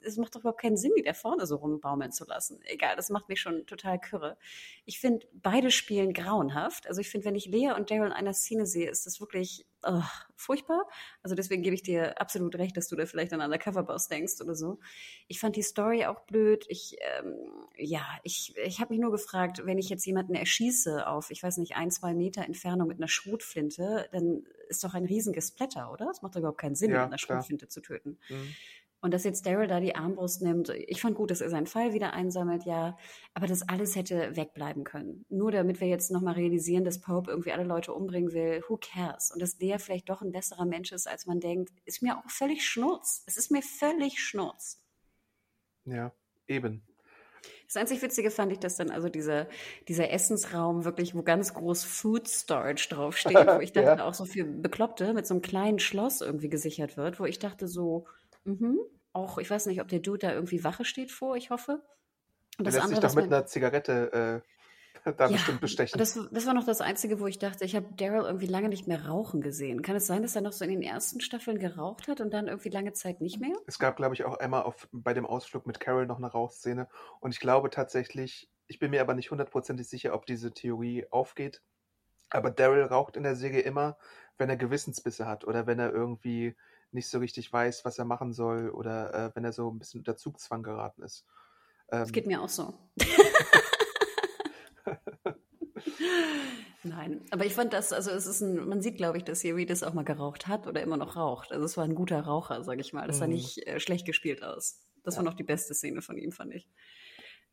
[0.01, 2.59] es macht doch überhaupt keinen Sinn, die da vorne so rumbaumeln zu lassen.
[2.63, 4.37] Egal, das macht mich schon total kürre.
[4.85, 6.87] Ich finde, beide spielen grauenhaft.
[6.87, 9.65] Also ich finde, wenn ich Lea und Daryl in einer Szene sehe, ist das wirklich
[9.83, 10.01] oh,
[10.35, 10.87] furchtbar.
[11.21, 14.55] Also deswegen gebe ich dir absolut recht, dass du da vielleicht an Undercover-Boss denkst oder
[14.55, 14.79] so.
[15.27, 16.65] Ich fand die Story auch blöd.
[16.67, 17.35] Ich, ähm,
[17.75, 21.57] ja, ich, ich habe mich nur gefragt, wenn ich jetzt jemanden erschieße auf, ich weiß
[21.57, 26.09] nicht, ein, zwei Meter Entfernung mit einer Schrotflinte, dann ist doch ein riesiges Splatter, oder?
[26.09, 28.17] Es macht doch überhaupt keinen Sinn, ja, mit einer Schrotflinte zu töten.
[28.29, 28.55] Mhm.
[29.03, 31.93] Und dass jetzt Daryl da die Armbrust nimmt, ich fand gut, dass er seinen Fall
[31.93, 32.95] wieder einsammelt, ja.
[33.33, 35.25] Aber das alles hätte wegbleiben können.
[35.27, 39.29] Nur damit wir jetzt nochmal realisieren, dass Pope irgendwie alle Leute umbringen will, who cares?
[39.29, 42.29] Und dass der vielleicht doch ein besserer Mensch ist, als man denkt, ist mir auch
[42.29, 43.23] völlig schnurz.
[43.27, 44.81] Es ist mir völlig schnurz.
[45.83, 46.13] Ja,
[46.47, 46.81] eben.
[47.67, 49.49] Das einzig Witzige fand ich, dass dann also dieser,
[49.89, 54.05] dieser Essensraum wirklich, wo ganz groß Food Storage draufsteht, wo ich dachte, ja.
[54.05, 57.67] auch so für Bekloppte mit so einem kleinen Schloss irgendwie gesichert wird, wo ich dachte
[57.67, 58.05] so,
[58.45, 58.79] Mhm.
[59.13, 61.83] Auch, ich weiß nicht, ob der Dude da irgendwie Wache steht vor, ich hoffe.
[62.57, 64.53] Und das andere, sich doch mit einer Zigarette äh,
[65.17, 65.97] da ja, bestimmt bestechen.
[65.97, 68.87] Das, das, war noch das Einzige, wo ich dachte, ich habe Daryl irgendwie lange nicht
[68.87, 69.81] mehr rauchen gesehen.
[69.81, 72.47] Kann es sein, dass er noch so in den ersten Staffeln geraucht hat und dann
[72.47, 73.55] irgendwie lange Zeit nicht mehr?
[73.67, 76.87] Es gab, glaube ich, auch einmal auf, bei dem Ausflug mit Carol noch eine Rauchszene.
[77.19, 81.61] Und ich glaube tatsächlich, ich bin mir aber nicht hundertprozentig sicher, ob diese Theorie aufgeht.
[82.29, 83.97] Aber Daryl raucht in der Serie immer,
[84.37, 86.55] wenn er Gewissensbisse hat oder wenn er irgendwie
[86.93, 90.01] nicht so richtig weiß, was er machen soll oder äh, wenn er so ein bisschen
[90.01, 91.25] unter Zugzwang geraten ist.
[91.91, 92.73] Ähm, das geht mir auch so.
[96.83, 99.65] Nein, aber ich fand das, also es ist ein, man sieht, glaube ich, dass hier
[99.65, 101.53] das auch mal geraucht hat oder immer noch raucht.
[101.53, 103.07] Also es war ein guter Raucher, sage ich mal.
[103.07, 103.33] Das sah mhm.
[103.33, 104.81] nicht äh, schlecht gespielt aus.
[105.03, 105.19] Das ja.
[105.19, 106.67] war noch die beste Szene von ihm, fand ich.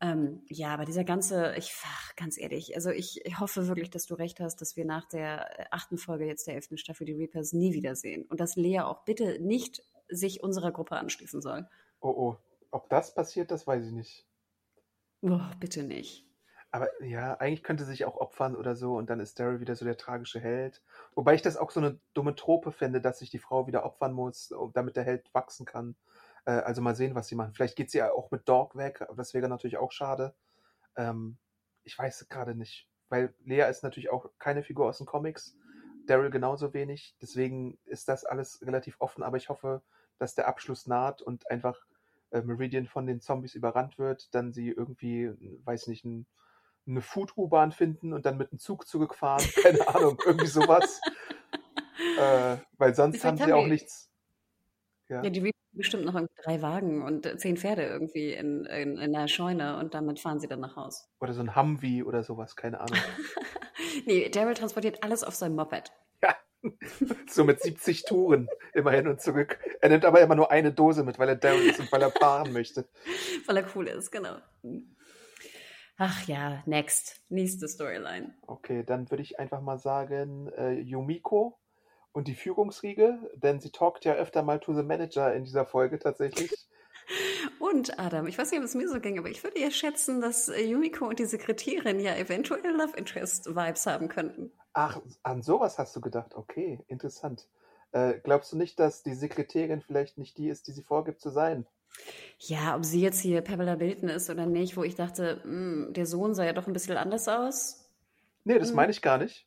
[0.02, 4.06] Ähm, ja, aber dieser ganze, ich, ach, ganz ehrlich, also ich, ich, hoffe wirklich, dass
[4.06, 7.12] du recht hast, dass wir nach der äh, achten Folge jetzt der elften Staffel die
[7.12, 11.68] Reapers nie wiedersehen und dass Lea auch bitte nicht sich unserer Gruppe anschließen soll.
[12.00, 12.36] Oh, oh.
[12.70, 14.26] Ob das passiert, das weiß ich nicht.
[15.22, 16.24] Oh, bitte nicht.
[16.72, 19.74] Aber ja, eigentlich könnte sie sich auch opfern oder so und dann ist Daryl wieder
[19.74, 20.82] so der tragische Held.
[21.14, 24.12] Wobei ich das auch so eine dumme Trope finde, dass sich die Frau wieder opfern
[24.12, 25.96] muss, damit der Held wachsen kann.
[26.50, 27.52] Äh, also mal sehen, was sie machen.
[27.54, 30.34] Vielleicht geht sie ja auch mit Dog weg, das wäre natürlich auch schade.
[30.96, 31.36] Ähm,
[31.84, 35.56] ich weiß gerade nicht, weil Lea ist natürlich auch keine Figur aus den Comics,
[36.06, 37.14] Daryl genauso wenig.
[37.22, 39.82] Deswegen ist das alles relativ offen, aber ich hoffe,
[40.18, 41.78] dass der Abschluss naht und einfach
[42.30, 45.30] äh, Meridian von den Zombies überrannt wird, dann sie irgendwie,
[45.64, 46.26] weiß nicht, ein,
[46.86, 51.00] eine Food-U-Bahn finden und dann mit dem Zug zurückfahren, keine Ahnung, irgendwie sowas.
[52.18, 54.10] Äh, weil sonst haben sie haben auch nichts.
[55.08, 55.22] Ja.
[55.22, 59.12] Ja, die bestimmt noch irgendwie drei Wagen und äh, zehn Pferde irgendwie in, in, in
[59.12, 61.08] der Scheune und damit fahren sie dann nach Haus.
[61.20, 62.98] Oder so ein Humvee oder sowas, keine Ahnung.
[64.06, 65.92] Nee, Daryl transportiert alles auf seinem Moped.
[66.22, 66.36] Ja,
[67.28, 69.58] so mit 70 Touren immer hin und zurück.
[69.80, 72.10] Er nimmt aber immer nur eine Dose mit, weil er Daryl ist und weil er
[72.10, 72.88] fahren möchte.
[73.46, 74.36] Weil er cool ist, genau.
[75.96, 77.20] Ach ja, next.
[77.28, 78.34] Nächste Storyline.
[78.46, 81.58] Okay, dann würde ich einfach mal sagen, äh, Yumiko
[82.12, 85.98] und die Führungsriege, denn sie talkt ja öfter mal to the Manager in dieser Folge
[85.98, 86.58] tatsächlich.
[87.58, 90.20] Und Adam, ich weiß nicht, ob es mir so ging, aber ich würde ja schätzen,
[90.20, 94.52] dass äh, Yumiko und die Sekretärin ja eventuell Love Interest Vibes haben könnten.
[94.72, 96.34] Ach, an sowas hast du gedacht.
[96.34, 97.48] Okay, interessant.
[97.92, 101.30] Äh, glaubst du nicht, dass die Sekretärin vielleicht nicht die ist, die sie vorgibt zu
[101.30, 101.66] sein?
[102.38, 106.06] Ja, ob sie jetzt hier Pamela Bilton ist oder nicht, wo ich dachte, hm, der
[106.06, 107.90] Sohn sah ja doch ein bisschen anders aus.
[108.44, 108.76] Nee, das Mhm.
[108.76, 109.46] meine ich gar nicht.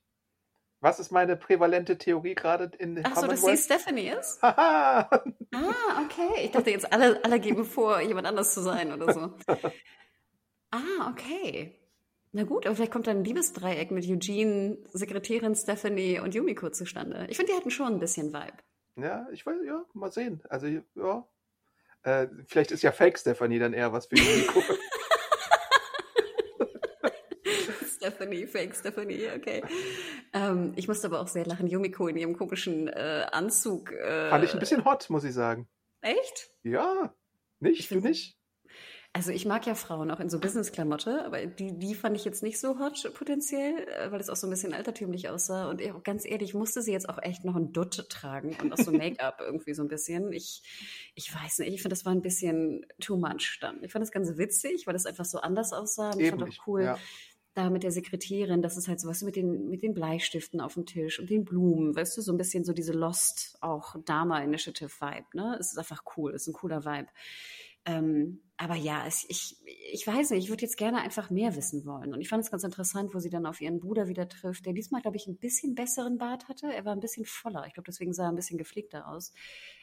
[0.83, 3.55] Was ist meine prävalente Theorie gerade in Ach so, dass sie?
[3.57, 4.43] Stephanie ist?
[4.43, 6.45] Ah, okay.
[6.45, 9.33] Ich dachte jetzt, alle, alle geben vor, jemand anders zu sein oder so.
[10.71, 11.79] Ah, okay.
[12.31, 17.27] Na gut, aber vielleicht kommt dann ein Liebesdreieck mit Eugene, Sekretärin Stephanie und Yumiko zustande.
[17.29, 18.57] Ich finde, die hatten schon ein bisschen Vibe.
[18.95, 20.41] Ja, ich weiß, ja, mal sehen.
[20.49, 21.27] Also, ja.
[22.01, 24.63] Äh, vielleicht ist ja Fake Stephanie dann eher was für Yumiko.
[28.07, 29.63] Stephanie, Fake Stephanie, okay.
[30.33, 31.67] Ähm, ich musste aber auch sehr lachen.
[31.67, 33.91] Yumiko in ihrem komischen äh, Anzug.
[33.93, 35.69] Äh, Fand ich ein bisschen hot, muss ich sagen.
[36.01, 36.49] Echt?
[36.63, 37.13] Ja,
[37.59, 37.79] nicht?
[37.79, 38.37] Ich Du nicht?
[39.15, 42.41] Also ich mag ja Frauen auch in so Business-Klamotte, aber die, die fand ich jetzt
[42.41, 45.69] nicht so hot potenziell, äh, weil es auch so ein bisschen altertümlich aussah.
[45.69, 48.91] Und ganz ehrlich, musste sie jetzt auch echt noch ein Dutt tragen und auch so
[48.91, 50.33] Make-up irgendwie so ein bisschen.
[50.33, 50.63] Ich,
[51.13, 53.83] ich weiß nicht, ich finde, das war ein bisschen too much dann.
[53.83, 56.09] Ich fand das ganz witzig, weil es einfach so anders aussah.
[56.09, 56.97] Und ich fand Eben, auch ich- cool, ja.
[57.53, 60.73] Da mit der Sekretärin, das ist halt so was mit den, mit den Bleistiften auf
[60.73, 64.39] dem Tisch und den Blumen, weißt du, so ein bisschen so diese Lost, auch Dama
[64.41, 65.57] Initiative Vibe, ne?
[65.59, 67.07] Es ist einfach cool, es ist ein cooler Vibe.
[67.85, 69.57] Ähm, aber ja, es, ich,
[69.91, 72.13] ich weiß nicht, ich würde jetzt gerne einfach mehr wissen wollen.
[72.13, 74.73] Und ich fand es ganz interessant, wo sie dann auf ihren Bruder wieder trifft, der
[74.73, 76.71] diesmal, glaube ich, ein bisschen besseren Bart hatte.
[76.71, 77.65] Er war ein bisschen voller.
[77.67, 79.33] Ich glaube, deswegen sah er ein bisschen gepflegter aus.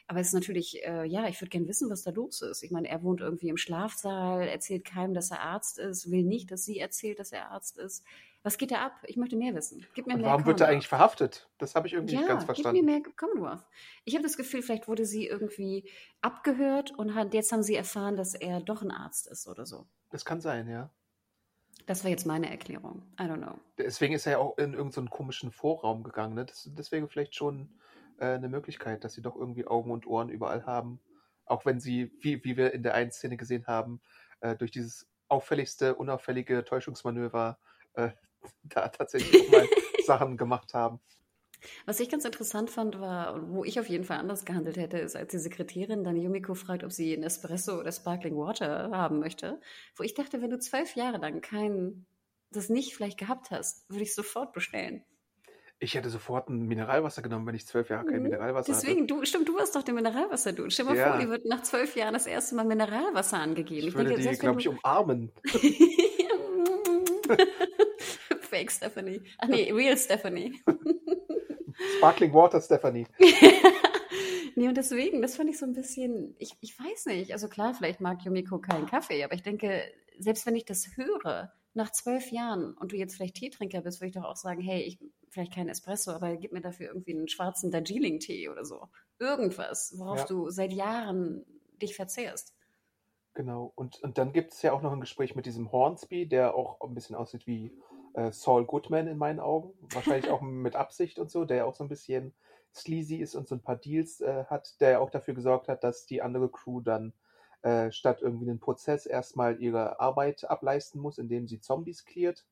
[0.07, 2.63] Aber es ist natürlich, äh, ja, ich würde gerne wissen, was da los ist.
[2.63, 6.49] Ich meine, er wohnt irgendwie im Schlafsaal, erzählt keinem, dass er Arzt ist, will nicht,
[6.49, 8.03] dass sie erzählt, dass er Arzt ist.
[8.43, 8.93] Was geht da ab?
[9.05, 9.85] Ich möchte mehr wissen.
[9.93, 11.47] Gib mir Und mehr warum wird er eigentlich verhaftet?
[11.59, 12.85] Das habe ich irgendwie nicht ganz Ja, gib mir verstanden.
[12.85, 13.63] mehr Commonwealth.
[14.03, 15.87] Ich habe das Gefühl, vielleicht wurde sie irgendwie
[16.21, 19.85] abgehört und hat, jetzt haben sie erfahren, dass er doch ein Arzt ist oder so.
[20.09, 20.89] Das kann sein, ja.
[21.85, 23.03] Das war jetzt meine Erklärung.
[23.19, 23.59] I don't know.
[23.77, 26.35] Deswegen ist er ja auch in irgendeinen so komischen Vorraum gegangen.
[26.35, 26.45] Ne?
[26.45, 27.69] Das, deswegen vielleicht schon
[28.17, 30.99] äh, eine Möglichkeit, dass sie doch irgendwie Augen und Ohren überall haben.
[31.45, 34.01] Auch wenn sie, wie, wie wir in der einen Szene gesehen haben,
[34.41, 37.57] äh, durch dieses auffälligste, unauffällige Täuschungsmanöver
[37.93, 38.09] äh,
[38.63, 39.67] da tatsächlich auch mal
[40.05, 40.99] Sachen gemacht haben.
[41.85, 45.15] Was ich ganz interessant fand, war, wo ich auf jeden Fall anders gehandelt hätte, ist,
[45.15, 49.59] als die Sekretärin dann Yumiko fragt, ob sie ein Espresso oder Sparkling Water haben möchte.
[49.95, 52.07] Wo ich dachte, wenn du zwölf Jahre lang kein,
[52.51, 55.03] das nicht vielleicht gehabt hast, würde ich sofort bestellen.
[55.77, 58.23] Ich hätte sofort ein Mineralwasser genommen, wenn ich zwölf Jahre kein Mhm.
[58.23, 60.71] Mineralwasser Deswegen, du, stimmt, du warst doch der Mineralwasser-Dude.
[60.71, 61.11] Stell mal Ja.
[61.11, 63.81] vor, dir wird nach zwölf Jahren das erste Mal Mineralwasser angegeben.
[63.81, 63.87] hatte.
[63.89, 65.31] Ich würde die, selbst wenn glaube ich, du- umarmen.
[68.51, 69.21] Fake Stephanie.
[69.39, 70.61] Ach nee, real Stephanie.
[71.97, 73.07] Sparkling Water, Stephanie.
[74.55, 77.73] Nee, und deswegen, das fand ich so ein bisschen, ich, ich weiß nicht, also klar,
[77.73, 79.81] vielleicht mag Yumiko keinen Kaffee, aber ich denke,
[80.19, 84.09] selbst wenn ich das höre, nach zwölf Jahren und du jetzt vielleicht Teetrinker bist, würde
[84.09, 84.99] ich doch auch sagen, hey, ich
[85.29, 88.89] vielleicht keinen Espresso, aber gib mir dafür irgendwie einen schwarzen Darjeeling-Tee oder so.
[89.19, 90.25] Irgendwas, worauf Ja.
[90.25, 91.45] du seit Jahren
[91.81, 92.53] dich verzehrst.
[93.33, 93.71] Genau.
[93.75, 96.81] Und, und dann gibt es ja auch noch ein Gespräch mit diesem Hornsby, der auch
[96.81, 97.71] ein bisschen aussieht wie
[98.13, 99.73] äh, Saul Goodman in meinen Augen.
[99.93, 102.33] Wahrscheinlich auch mit Absicht und so, der ja auch so ein bisschen
[102.73, 105.83] sleazy ist und so ein paar Deals äh, hat, der ja auch dafür gesorgt hat,
[105.83, 107.13] dass die andere Crew dann
[107.63, 112.45] äh, statt irgendwie einen Prozess erstmal ihre Arbeit ableisten muss, indem sie Zombies cleart.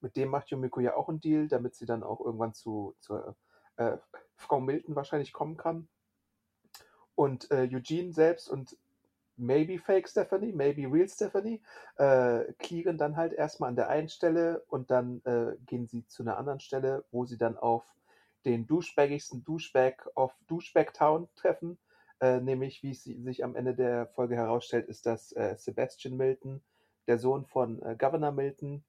[0.00, 3.36] Mit dem macht Yumiko ja auch einen Deal, damit sie dann auch irgendwann zu, zur
[3.76, 3.96] äh,
[4.36, 5.88] Frau Milton wahrscheinlich kommen kann.
[7.14, 8.76] Und äh, Eugene selbst und
[9.36, 11.62] maybe fake Stephanie, maybe real Stephanie,
[11.96, 16.22] äh, clearen dann halt erstmal an der einen Stelle und dann äh, gehen sie zu
[16.22, 17.84] einer anderen Stelle, wo sie dann auf
[18.44, 21.78] den douchebaggigsten Douchebag of Douchebag Town treffen.
[22.20, 26.16] Äh, nämlich, wie es si- sich am Ende der Folge herausstellt, ist das äh, Sebastian
[26.16, 26.62] Milton,
[27.06, 28.84] der Sohn von äh, Governor Milton.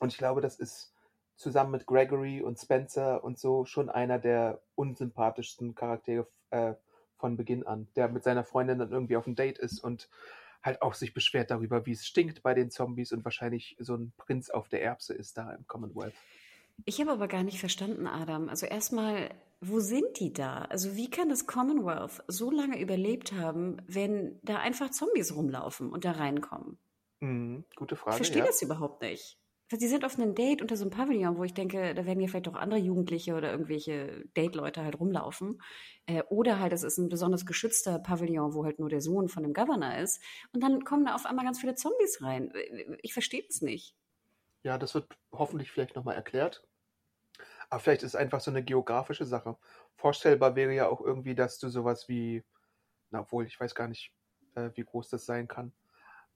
[0.00, 0.92] Und ich glaube, das ist
[1.36, 6.74] zusammen mit Gregory und Spencer und so schon einer der unsympathischsten Charaktere äh,
[7.16, 10.08] von Beginn an, der mit seiner Freundin dann irgendwie auf dem Date ist und
[10.62, 14.12] halt auch sich beschwert darüber, wie es stinkt bei den Zombies und wahrscheinlich so ein
[14.16, 16.14] Prinz auf der Erbse ist da im Commonwealth.
[16.86, 18.48] Ich habe aber gar nicht verstanden, Adam.
[18.48, 20.62] Also erstmal, wo sind die da?
[20.62, 26.04] Also wie kann das Commonwealth so lange überlebt haben, wenn da einfach Zombies rumlaufen und
[26.04, 26.78] da reinkommen?
[27.20, 28.16] Mhm, gute Frage.
[28.16, 28.46] Ich verstehe ja.
[28.46, 29.38] das überhaupt nicht.
[29.70, 32.28] Sie sind auf einem Date unter so einem Pavillon, wo ich denke, da werden ja
[32.28, 35.60] vielleicht auch andere Jugendliche oder irgendwelche Date-Leute halt rumlaufen.
[36.06, 39.42] Äh, oder halt, es ist ein besonders geschützter Pavillon, wo halt nur der Sohn von
[39.42, 40.22] dem Governor ist.
[40.52, 42.52] Und dann kommen da auf einmal ganz viele Zombies rein.
[43.02, 43.96] Ich verstehe es nicht.
[44.62, 46.62] Ja, das wird hoffentlich vielleicht nochmal erklärt.
[47.70, 49.56] Aber vielleicht ist es einfach so eine geografische Sache.
[49.96, 52.44] Vorstellbar wäre ja auch irgendwie, dass du sowas wie,
[53.10, 54.12] na obwohl, ich weiß gar nicht,
[54.54, 55.72] äh, wie groß das sein kann.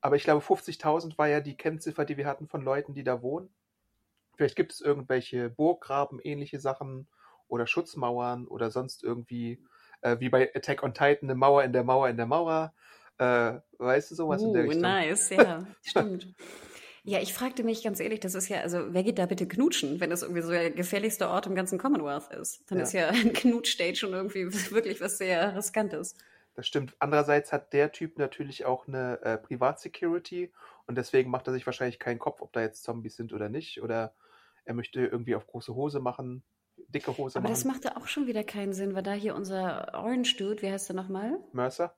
[0.01, 3.23] Aber ich glaube, 50.000 war ja die Kennziffer, die wir hatten von Leuten, die da
[3.23, 3.55] wohnen.
[4.37, 7.09] Vielleicht gibt es irgendwelche Burggraben, ähnliche Sachen
[7.49, 9.65] oder Schutzmauern oder sonst irgendwie,
[10.03, 12.75] äh, wie bei Attack on Titan, eine Mauer in der Mauer in der Mauer.
[13.19, 14.99] Äh, weißt du, sowas in der Uh, Richtung.
[14.99, 16.35] nice, ja, stimmt.
[17.05, 20.01] Ja, ich fragte mich ganz ehrlich, das ist ja, also wer geht da bitte knutschen,
[20.01, 22.71] wenn das irgendwie so der gefährlichste Ort im ganzen Commonwealth ist?
[22.71, 22.81] Dann Ja.
[22.81, 26.15] ist ja ein Knutschdate schon irgendwie wirklich was sehr riskantes.
[26.59, 26.97] Das stimmt.
[26.99, 30.53] Andererseits hat der Typ natürlich auch eine äh, Privatsecurity
[30.87, 33.81] und deswegen macht er sich wahrscheinlich keinen Kopf, ob da jetzt Zombies sind oder nicht.
[33.81, 34.17] Oder
[34.65, 36.43] er möchte irgendwie auf große Hose machen,
[36.89, 37.53] dicke Hose Aber machen.
[37.53, 40.89] das machte auch schon wieder keinen Sinn, weil da hier unser Orange Dude, wie heißt
[40.89, 41.39] der nochmal?
[41.53, 41.97] Mercer?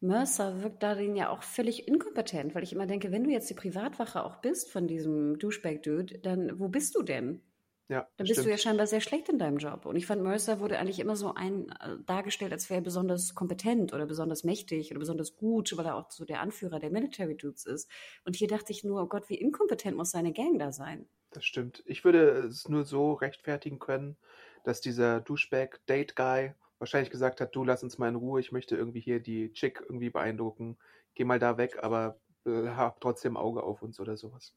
[0.00, 3.54] Mercer wirkt darin ja auch völlig inkompetent, weil ich immer denke, wenn du jetzt die
[3.54, 7.42] Privatwache auch bist von diesem Douchebag-Dude, dann wo bist du denn?
[7.90, 8.58] Ja, Dann bist du ja stimmt.
[8.58, 9.86] scheinbar sehr schlecht in deinem Job.
[9.86, 13.34] Und ich fand, Mercer wurde eigentlich immer so ein, äh, dargestellt, als wäre er besonders
[13.34, 17.36] kompetent oder besonders mächtig oder besonders gut, weil er auch so der Anführer der Military
[17.36, 17.90] Dudes ist.
[18.24, 21.08] Und hier dachte ich nur, oh Gott, wie inkompetent muss seine Gang da sein?
[21.30, 21.82] Das stimmt.
[21.86, 24.16] Ich würde es nur so rechtfertigen können,
[24.64, 29.00] dass dieser Douchebag-Date-Guy wahrscheinlich gesagt hat, du lass uns mal in Ruhe, ich möchte irgendwie
[29.00, 30.78] hier die Chick irgendwie beeindrucken,
[31.14, 34.54] geh mal da weg, aber äh, hab trotzdem Auge auf uns oder sowas.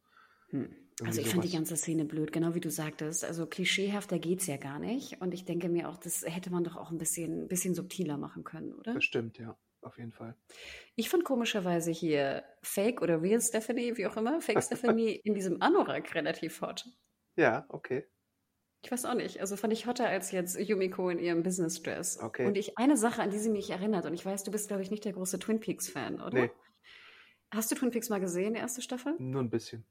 [0.52, 0.83] Hm.
[1.02, 1.60] Also ich fand die sowas.
[1.60, 3.26] ganze Szene blöd, genau wie du sagtest.
[3.26, 5.22] Also klischeehafter geht's ja gar nicht.
[5.22, 8.44] Und ich denke mir auch, das hätte man doch auch ein bisschen, bisschen subtiler machen
[8.44, 8.94] können, oder?
[8.94, 10.36] Das stimmt, ja, auf jeden Fall.
[10.96, 15.62] Ich fand komischerweise hier Fake oder Real Stephanie, wie auch immer, Fake Stephanie in diesem
[15.62, 16.86] Anorak relativ hot.
[17.36, 18.06] Ja, okay.
[18.84, 19.40] Ich weiß auch nicht.
[19.40, 22.20] Also fand ich hotter als jetzt Yumiko in ihrem Business Dress.
[22.20, 22.46] Okay.
[22.46, 24.84] Und ich eine Sache, an die sie mich erinnert, und ich weiß, du bist, glaube
[24.84, 26.42] ich, nicht der große Twin Peaks Fan, oder?
[26.44, 26.52] Nee.
[27.50, 29.16] Hast du Twin Peaks mal gesehen, die erste Staffel?
[29.20, 29.86] Nur ein bisschen.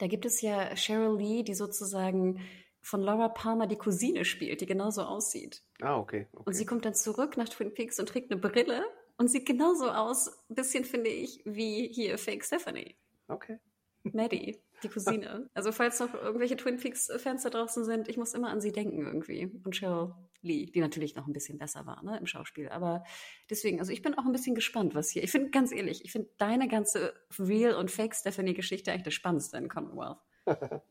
[0.00, 2.40] Da gibt es ja Cheryl Lee, die sozusagen
[2.80, 5.62] von Laura Palmer die Cousine spielt, die genauso aussieht.
[5.82, 6.26] Ah, okay.
[6.32, 6.42] okay.
[6.46, 8.82] Und sie kommt dann zurück nach Twin Peaks und trägt eine Brille
[9.18, 12.96] und sieht genauso aus, ein bisschen finde ich, wie hier Fake Stephanie.
[13.28, 13.58] okay.
[14.02, 15.50] Maddie, die Cousine.
[15.54, 19.04] Also falls noch irgendwelche Twin Peaks-Fans da draußen sind, ich muss immer an sie denken
[19.04, 19.52] irgendwie.
[19.62, 22.68] Und Cheryl Lee, die natürlich noch ein bisschen besser war ne, im Schauspiel.
[22.68, 23.04] Aber
[23.48, 25.22] deswegen, also ich bin auch ein bisschen gespannt, was hier.
[25.22, 29.68] Ich finde, ganz ehrlich, ich finde deine ganze Real- und Fake-Stephanie-Geschichte eigentlich das Spannendste in
[29.68, 30.18] Commonwealth.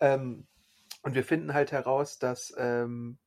[0.00, 0.48] Ähm,
[1.02, 3.18] und wir finden halt heraus, dass ähm,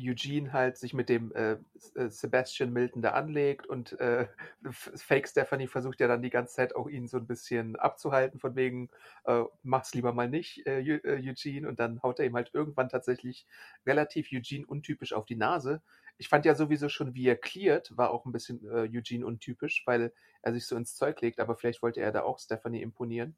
[0.00, 1.52] Eugene halt sich mit dem äh,
[1.94, 4.26] äh, Sebastian Milton da anlegt und äh,
[4.70, 8.56] Fake Stephanie versucht ja dann die ganze Zeit auch ihn so ein bisschen abzuhalten, von
[8.56, 8.90] wegen,
[9.24, 11.68] äh, mach's lieber mal nicht, äh, äh, Eugene.
[11.68, 13.46] Und dann haut er ihm halt irgendwann tatsächlich
[13.86, 15.82] relativ Eugene untypisch auf die Nase.
[16.16, 20.12] Ich fand ja sowieso schon, wie er cleart, war auch ein bisschen Eugene untypisch, weil
[20.42, 23.36] er sich so ins Zeug legt, aber vielleicht wollte er da auch Stephanie imponieren.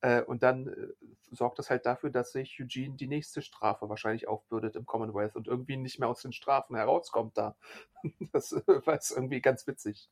[0.00, 4.28] Äh, und dann äh, sorgt das halt dafür, dass sich Eugene die nächste Strafe wahrscheinlich
[4.28, 7.56] aufbürdet im Commonwealth und irgendwie nicht mehr aus den Strafen herauskommt da.
[8.32, 10.08] Das äh, war jetzt irgendwie ganz witzig.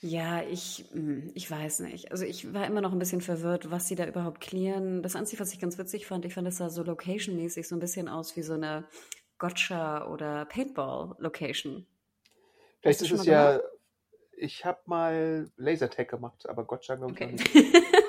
[0.00, 2.10] Ja, ich, hm, ich weiß nicht.
[2.10, 5.02] Also ich war immer noch ein bisschen verwirrt, was sie da überhaupt klären.
[5.02, 7.80] Das Einzige, was ich ganz witzig fand, ich fand, es sah so location-mäßig so ein
[7.80, 8.84] bisschen aus wie so eine
[9.38, 11.86] Gotcha- oder Paintball-Location.
[12.80, 13.60] Vielleicht ist es ja,
[14.36, 17.32] ich habe mal Lasertag gemacht, aber Gotcha glaube ich Okay.
[17.32, 17.94] nicht.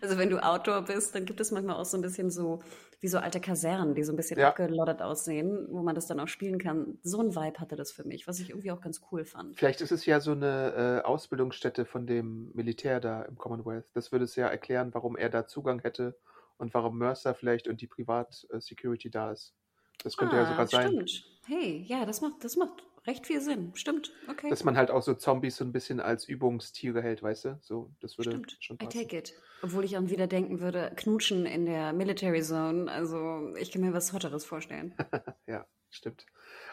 [0.00, 2.60] Also wenn du Outdoor bist, dann gibt es manchmal auch so ein bisschen so,
[3.00, 4.48] wie so alte Kasernen, die so ein bisschen Ja.
[4.48, 6.98] abgeloddert aussehen, wo man das dann auch spielen kann.
[7.02, 9.58] So ein Vibe hatte das für mich, was ich irgendwie auch ganz cool fand.
[9.58, 13.86] Vielleicht ist es ja so eine äh, Ausbildungsstätte von dem Militär da im Commonwealth.
[13.94, 16.18] Das würde es ja erklären, warum er da Zugang hätte
[16.56, 19.54] und warum Mercer vielleicht und die Privat-Security da ist.
[20.02, 20.98] Das könnte ja sogar sein.
[20.98, 21.24] Ah, stimmt.
[21.46, 23.72] Hey, ja, das macht, das macht recht viel Sinn.
[23.74, 24.12] Stimmt.
[24.28, 24.48] Okay.
[24.50, 27.58] Dass man halt auch so Zombies so ein bisschen als Übungstiere hält, weißt du?
[27.62, 28.56] So, das würde Stimmt.
[28.60, 29.00] schon I passen.
[29.00, 29.34] take it.
[29.62, 32.90] Obwohl ich auch wieder denken würde, knutschen in der Military Zone.
[32.90, 34.94] Also ich kann mir was Hotteres vorstellen.
[35.46, 36.26] Ja, stimmt.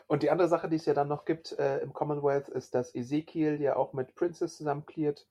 [0.08, 2.94] Und die andere Sache, die es ja dann noch gibt äh, im Commonwealth, ist, dass
[2.94, 5.28] Ezekiel ja auch mit Princess zusammenklärt,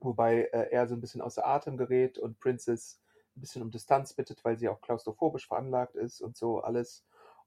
[0.00, 3.00] wobei äh, er so ein bisschen außer Atem gerät und Princess
[3.36, 7.04] ein bisschen um Distanz bittet, weil sie auch klaustrophobisch veranlagt ist und so alles.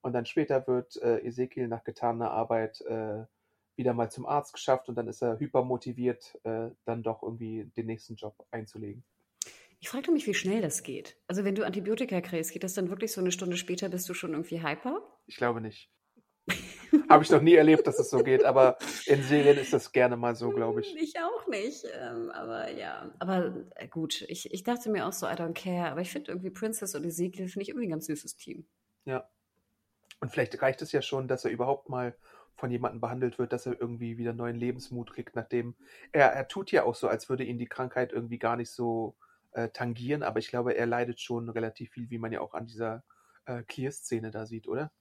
[0.08, 3.26] Und dann später wird äh, Ezekiel nach getaner Arbeit äh,
[3.76, 7.88] wieder mal zum Arzt geschafft und dann ist er hypermotiviert, äh, dann doch irgendwie den
[7.88, 9.04] nächsten Job einzulegen.
[9.82, 11.18] Ich frage mich, wie schnell das geht.
[11.28, 14.14] Also wenn du Antibiotika kriegst, geht das dann wirklich so eine Stunde später, bist du
[14.14, 15.02] schon irgendwie hyper?
[15.26, 15.92] Ich glaube nicht.
[17.10, 18.78] Habe ich noch nie erlebt, dass es so geht, aber
[19.08, 20.96] in Serien ist das gerne mal so, glaube ich.
[20.96, 21.84] Ich auch nicht.
[22.00, 25.92] Ähm, aber ja, aber äh, gut, ich, ich dachte mir auch so, I don't care,
[25.92, 28.66] aber ich finde irgendwie Princess und Ezekiel finde ich irgendwie ein ganz süßes Team.
[29.04, 29.30] Ja.
[30.20, 32.16] Und vielleicht reicht es ja schon, dass er überhaupt mal
[32.56, 35.76] von jemandem behandelt wird, dass er irgendwie wieder neuen Lebensmut kriegt, nachdem
[36.12, 39.16] er, er tut ja auch so, als würde ihn die Krankheit irgendwie gar nicht so
[39.52, 42.66] äh, tangieren, aber ich glaube, er leidet schon relativ viel, wie man ja auch an
[42.66, 43.04] dieser
[43.46, 44.92] äh, Clear-Szene da sieht, oder?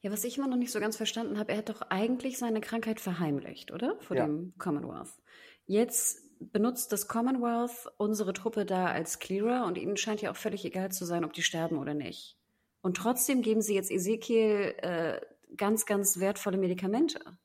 [0.00, 2.60] Ja, was ich immer noch nicht so ganz verstanden habe, er hat doch eigentlich seine
[2.60, 3.96] Krankheit verheimlicht, oder?
[4.00, 4.28] Vor Ja.
[4.28, 5.12] dem Commonwealth.
[5.66, 10.64] Jetzt benutzt das Commonwealth unsere Truppe da als Clearer und ihnen scheint ja auch völlig
[10.64, 12.36] egal zu sein, ob die sterben oder nicht.
[12.82, 15.20] Und trotzdem geben sie jetzt Ezekiel äh,
[15.56, 17.38] ganz, ganz wertvolle Medikamente.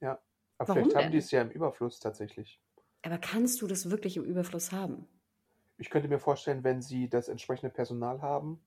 [0.00, 0.20] Ja.
[0.58, 1.12] Aber Warum vielleicht haben denn?
[1.12, 2.60] die es ja im Überfluss tatsächlich.
[3.02, 5.06] Aber kannst du das wirklich im Überfluss haben?
[5.78, 8.60] Ich könnte mir vorstellen, wenn sie das entsprechende Personal haben,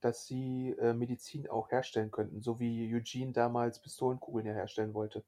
[0.00, 5.24] dass sie äh, Medizin auch herstellen könnten, so wie Eugene damals Pistolenkugeln ja herstellen wollte.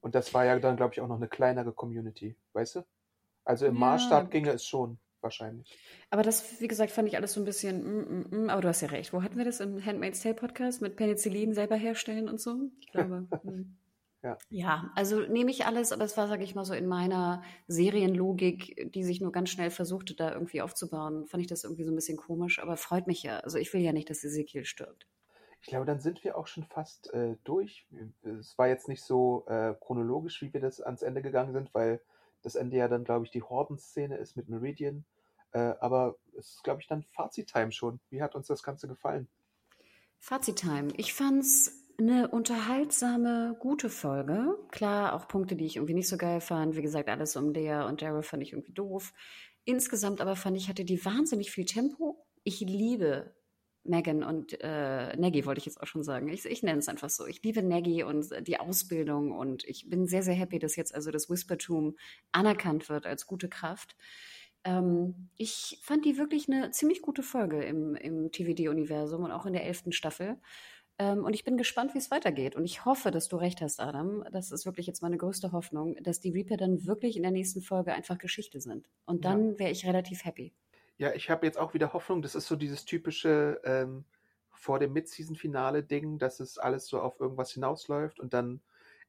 [0.00, 2.86] Und das war ja dann, glaube ich, auch noch eine kleinere Community, weißt du?
[3.44, 5.78] Also im Ja, Maßstab ginge es schon, wahrscheinlich.
[6.10, 8.68] Aber das, wie gesagt, fand ich alles so ein bisschen, mm, mm, mm, aber du
[8.68, 9.12] hast ja recht.
[9.12, 12.70] Wo hatten wir das im Handmaid's Tale Podcast mit Penicillin selber herstellen und so?
[12.80, 13.26] Ich glaube.
[13.44, 13.76] mm.
[14.22, 14.38] Ja.
[14.50, 18.92] Ja, also nehme ich alles, aber es war, sage ich mal, so in meiner Serienlogik,
[18.94, 21.96] die sich nur ganz schnell versuchte, da irgendwie aufzubauen, fand ich das irgendwie so ein
[21.96, 23.40] bisschen komisch, aber freut mich ja.
[23.40, 25.08] Also ich will ja nicht, dass Ezekiel stirbt.
[25.60, 27.86] Ich glaube, dann sind wir auch schon fast äh, durch.
[28.22, 32.00] Es war jetzt nicht so äh, chronologisch, wie wir das ans Ende gegangen sind, weil
[32.42, 35.04] das Ende ja dann, glaube ich, die Horden-Szene ist mit Meridian.
[35.52, 38.00] Äh, aber es ist, glaube ich, dann Fazit-Time schon.
[38.10, 39.28] Wie hat uns das Ganze gefallen?
[40.18, 40.88] Fazit-Time.
[40.96, 44.56] Ich fand's eine unterhaltsame, gute Folge.
[44.70, 46.76] Klar, auch Punkte, die ich irgendwie nicht so geil fand.
[46.76, 49.12] Wie gesagt, alles um Lea und Daryl fand ich irgendwie doof.
[49.64, 52.24] Insgesamt aber fand ich, hatte die wahnsinnig viel Tempo.
[52.44, 53.34] Ich liebe
[53.84, 56.28] Megan und äh, Nagy, wollte ich jetzt auch schon sagen.
[56.28, 57.26] Ich, ich nenne es einfach so.
[57.26, 61.10] Ich liebe Nagy und die Ausbildung und ich bin sehr, sehr happy, dass jetzt also
[61.10, 61.96] das Whispertum
[62.30, 63.96] anerkannt wird als gute Kraft.
[64.64, 69.52] Ähm, ich fand die wirklich eine ziemlich gute Folge im, im TVD-Universum und auch in
[69.52, 70.38] der elften Staffel.
[70.98, 72.54] Ähm, und ich bin gespannt, wie es weitergeht.
[72.54, 74.24] Und ich hoffe, dass du recht hast, Adam.
[74.30, 77.62] Das ist wirklich jetzt meine größte Hoffnung, dass die Reaper dann wirklich in der nächsten
[77.62, 78.88] Folge einfach Geschichte sind.
[79.04, 80.52] Und dann wäre ich relativ happy.
[80.98, 82.22] Ja, ich habe jetzt auch wieder Hoffnung.
[82.22, 84.04] Das ist so dieses typische ähm,
[84.50, 88.60] vor dem Mid-Season-Finale-Ding, dass es alles so auf irgendwas hinausläuft und dann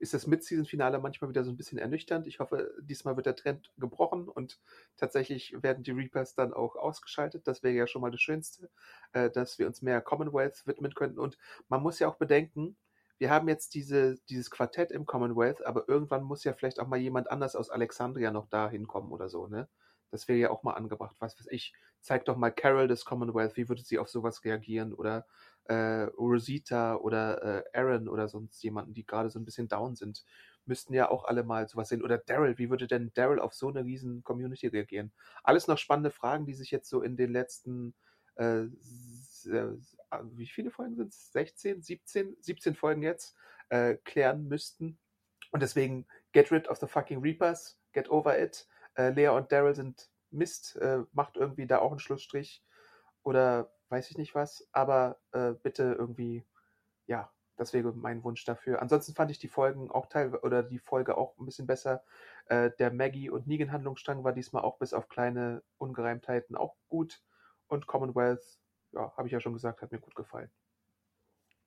[0.04, 2.28] ist das Mid-Season-Finale manchmal wieder so ein bisschen ernüchternd.
[2.28, 4.60] Ich hoffe, diesmal wird der Trend gebrochen und
[4.98, 7.48] tatsächlich werden die Reapers dann auch ausgeschaltet.
[7.48, 8.70] Das wäre ja schon mal das Schönste,
[9.14, 11.20] äh, dass wir uns mehr Commonwealth widmen könnten.
[11.20, 11.38] Und
[11.70, 12.76] man muss ja auch bedenken,
[13.18, 17.00] wir haben jetzt diese, dieses Quartett im Commonwealth, aber irgendwann muss ja vielleicht auch mal
[17.00, 19.70] jemand anders aus Alexandria noch da hinkommen oder so, ne?
[20.12, 21.16] Das wäre ja auch mal angebracht.
[21.20, 24.94] Was weiß ich, zeig doch mal Carol des Commonwealth, wie würde sie auf sowas reagieren?
[24.94, 25.26] Oder
[25.66, 30.24] äh, Rosita oder äh, Aaron oder sonst jemanden, die gerade so ein bisschen down sind,
[30.66, 32.04] müssten ja auch alle mal sowas sehen.
[32.04, 35.12] Oder Daryl, wie würde denn Daryl auf so eine riesen Community reagieren?
[35.44, 37.94] Alles noch spannende Fragen, die sich jetzt so in den letzten,
[38.36, 39.78] äh, äh,
[40.32, 41.32] wie viele Folgen sind es?
[41.32, 43.36] 16, 17, 17 Folgen jetzt,
[43.70, 44.98] äh, klären müssten.
[45.52, 48.68] Und deswegen, get rid of the fucking Reapers, get over it.
[48.96, 52.64] Äh, Lea und Daryl sind Mist, äh, macht irgendwie da auch einen Schlussstrich.
[53.24, 56.46] Oder weiß ich nicht was, aber äh, bitte irgendwie,
[57.06, 58.82] ja, das wäre mein Wunsch dafür.
[58.82, 62.04] Ansonsten fand ich die Folgen auch teil oder die Folge auch ein bisschen besser.
[62.48, 67.22] Äh, der Maggie und Negan Handlungsstrang war diesmal auch bis auf kleine Ungereimtheiten auch gut.
[67.68, 68.60] Und Commonwealth,
[68.92, 70.50] ja, habe ich ja schon gesagt, hat mir gut gefallen.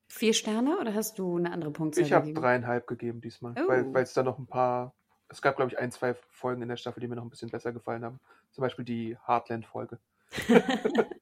[0.08, 3.68] Vier Sterne oder hast du eine andere Punktzahl Ich habe dreieinhalb gegeben diesmal, Oh.
[3.68, 4.94] weil weil es da noch ein paar,
[5.28, 7.50] es gab glaube ich ein, zwei Folgen in der Staffel, die mir noch ein bisschen
[7.50, 8.20] besser gefallen haben.
[8.52, 9.98] Zum Beispiel die Heartland-Folge.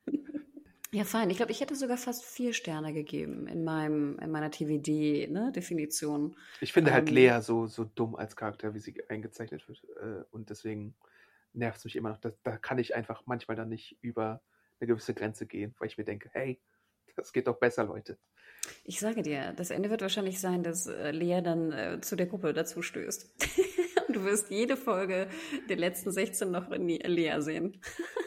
[0.94, 1.28] Ja, fein.
[1.28, 6.36] Ich glaube, ich hätte sogar fast vier Sterne gegeben in meinem, in meiner TVD-Definition.
[6.60, 7.14] Ich finde halt Ähm.
[7.16, 9.82] Lea so, so dumm als Charakter, wie sie eingezeichnet wird.
[10.00, 10.94] Äh, und deswegen
[11.52, 12.18] nervt es mich immer noch.
[12.18, 14.40] Da, da kann ich einfach manchmal dann nicht über
[14.78, 16.60] eine gewisse Grenze gehen, weil ich mir denke, hey,
[17.16, 18.16] das geht doch besser, Leute.
[18.84, 22.26] Ich sage dir, das Ende wird wahrscheinlich sein, dass äh, Lea dann äh, zu der
[22.26, 23.32] Gruppe dazu stößt.
[24.14, 25.28] Du wirst jede Folge
[25.68, 27.80] der letzten 16 noch in Lea sehen.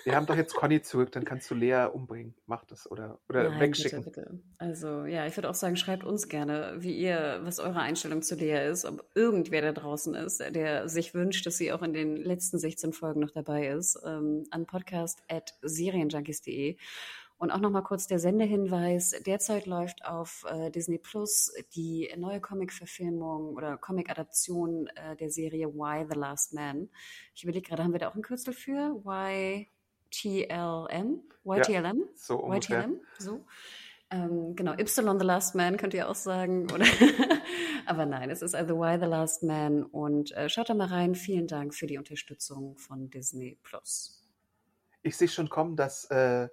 [0.04, 2.36] Wir haben doch jetzt Conny zurück, dann kannst du Lea umbringen.
[2.46, 4.04] Mach das oder, oder Nein, wegschicken.
[4.04, 4.40] Bitte, bitte.
[4.58, 8.36] Also ja, ich würde auch sagen, schreibt uns gerne, wie ihr, was eure Einstellung zu
[8.36, 12.18] Lea ist, ob irgendwer da draußen ist, der sich wünscht, dass sie auch in den
[12.18, 16.76] letzten 16 Folgen noch dabei ist, ähm, an podcast.serienjunkies.de.
[17.40, 19.12] Und auch nochmal kurz der Sendehinweis.
[19.26, 26.08] Derzeit läuft auf äh, Disney Plus die neue Comic-Verfilmung oder Comic-Adaption äh, der Serie Why
[26.10, 26.90] the Last Man.
[27.36, 29.00] Ich überlege gerade, haben wir da auch ein Kürzel für?
[30.10, 31.22] YTLM?
[31.46, 32.00] YTLM?
[32.00, 32.80] Ja, so ungefähr.
[32.80, 33.02] YTLM?
[33.20, 33.46] So.
[34.10, 36.72] Ähm, genau, Y the Last Man könnt ihr auch sagen.
[36.72, 36.86] Oder
[37.86, 39.84] Aber nein, es ist also Why the Last Man.
[39.84, 41.14] Und äh, schaut da mal rein.
[41.14, 44.26] Vielen Dank für die Unterstützung von Disney Plus.
[45.04, 46.50] Ich sehe schon kommen, dass äh,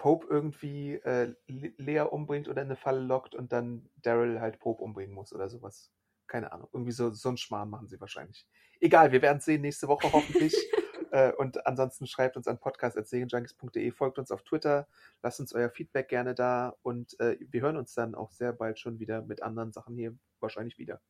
[0.00, 4.82] Pope irgendwie äh, Lea umbringt oder in eine Falle lockt und dann Daryl halt Pope
[4.82, 5.92] umbringen muss oder sowas.
[6.26, 6.70] Keine Ahnung.
[6.72, 8.48] Irgendwie so, so einen Schmarrn machen sie wahrscheinlich.
[8.80, 10.54] Egal, wir werden es sehen nächste Woche hoffentlich.
[11.12, 14.86] Äh, und ansonsten schreibt uns an podcast.serienjunkies.de, folgt uns auf Twitter,
[15.24, 18.78] lasst uns euer Feedback gerne da und äh, wir hören uns dann auch sehr bald
[18.78, 21.00] schon wieder mit anderen Sachen hier wahrscheinlich wieder.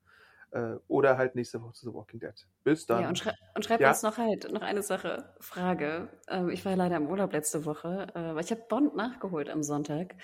[0.52, 2.34] Äh, oder halt nächste Woche zu The Walking Dead.
[2.64, 3.02] Bis dann.
[3.02, 3.90] Ja, und, schrei und schreibt ja?
[3.90, 6.08] uns noch halt noch eine Sache, Frage.
[6.28, 9.48] Ähm, ich war ja leider im Urlaub letzte Woche, äh, aber ich habe Bond nachgeholt
[9.48, 10.16] am Sonntag.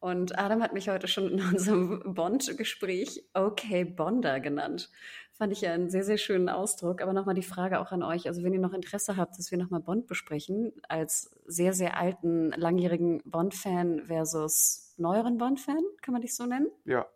[0.00, 4.90] Und Adam hat mich heute schon in unserem Bond-Gespräch Okay Bonder genannt.
[5.32, 7.00] Fand ich ja einen sehr, sehr schönen Ausdruck.
[7.00, 8.26] Aber nochmal die Frage auch an euch.
[8.26, 12.50] Also wenn ihr noch Interesse habt, dass wir nochmal Bond besprechen, als sehr, sehr alten,
[12.50, 16.66] langjährigen Bond-Fan versus neueren Bond-Fan, kann man dich so nennen?
[16.84, 17.06] Ja.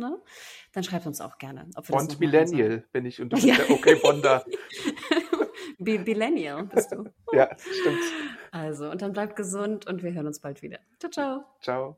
[0.00, 0.18] Ne?
[0.72, 1.68] Dann schreibt uns auch gerne.
[1.88, 3.56] Bond Millennial bin ich und du bist ja.
[3.56, 4.44] der Okay Bonder.
[5.78, 7.04] Millennial bist du.
[7.32, 8.02] ja, stimmt.
[8.50, 10.78] Also, und dann bleibt gesund und wir hören uns bald wieder.
[10.98, 11.44] Ciao, ciao.
[11.60, 11.96] Ciao.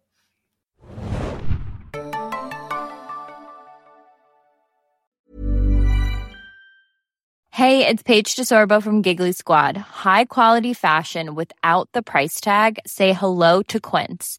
[7.51, 9.77] Hey, it's Paige DeSorbo from Giggly Squad.
[9.77, 12.79] High quality fashion without the price tag.
[12.87, 14.39] Say hello to Quince.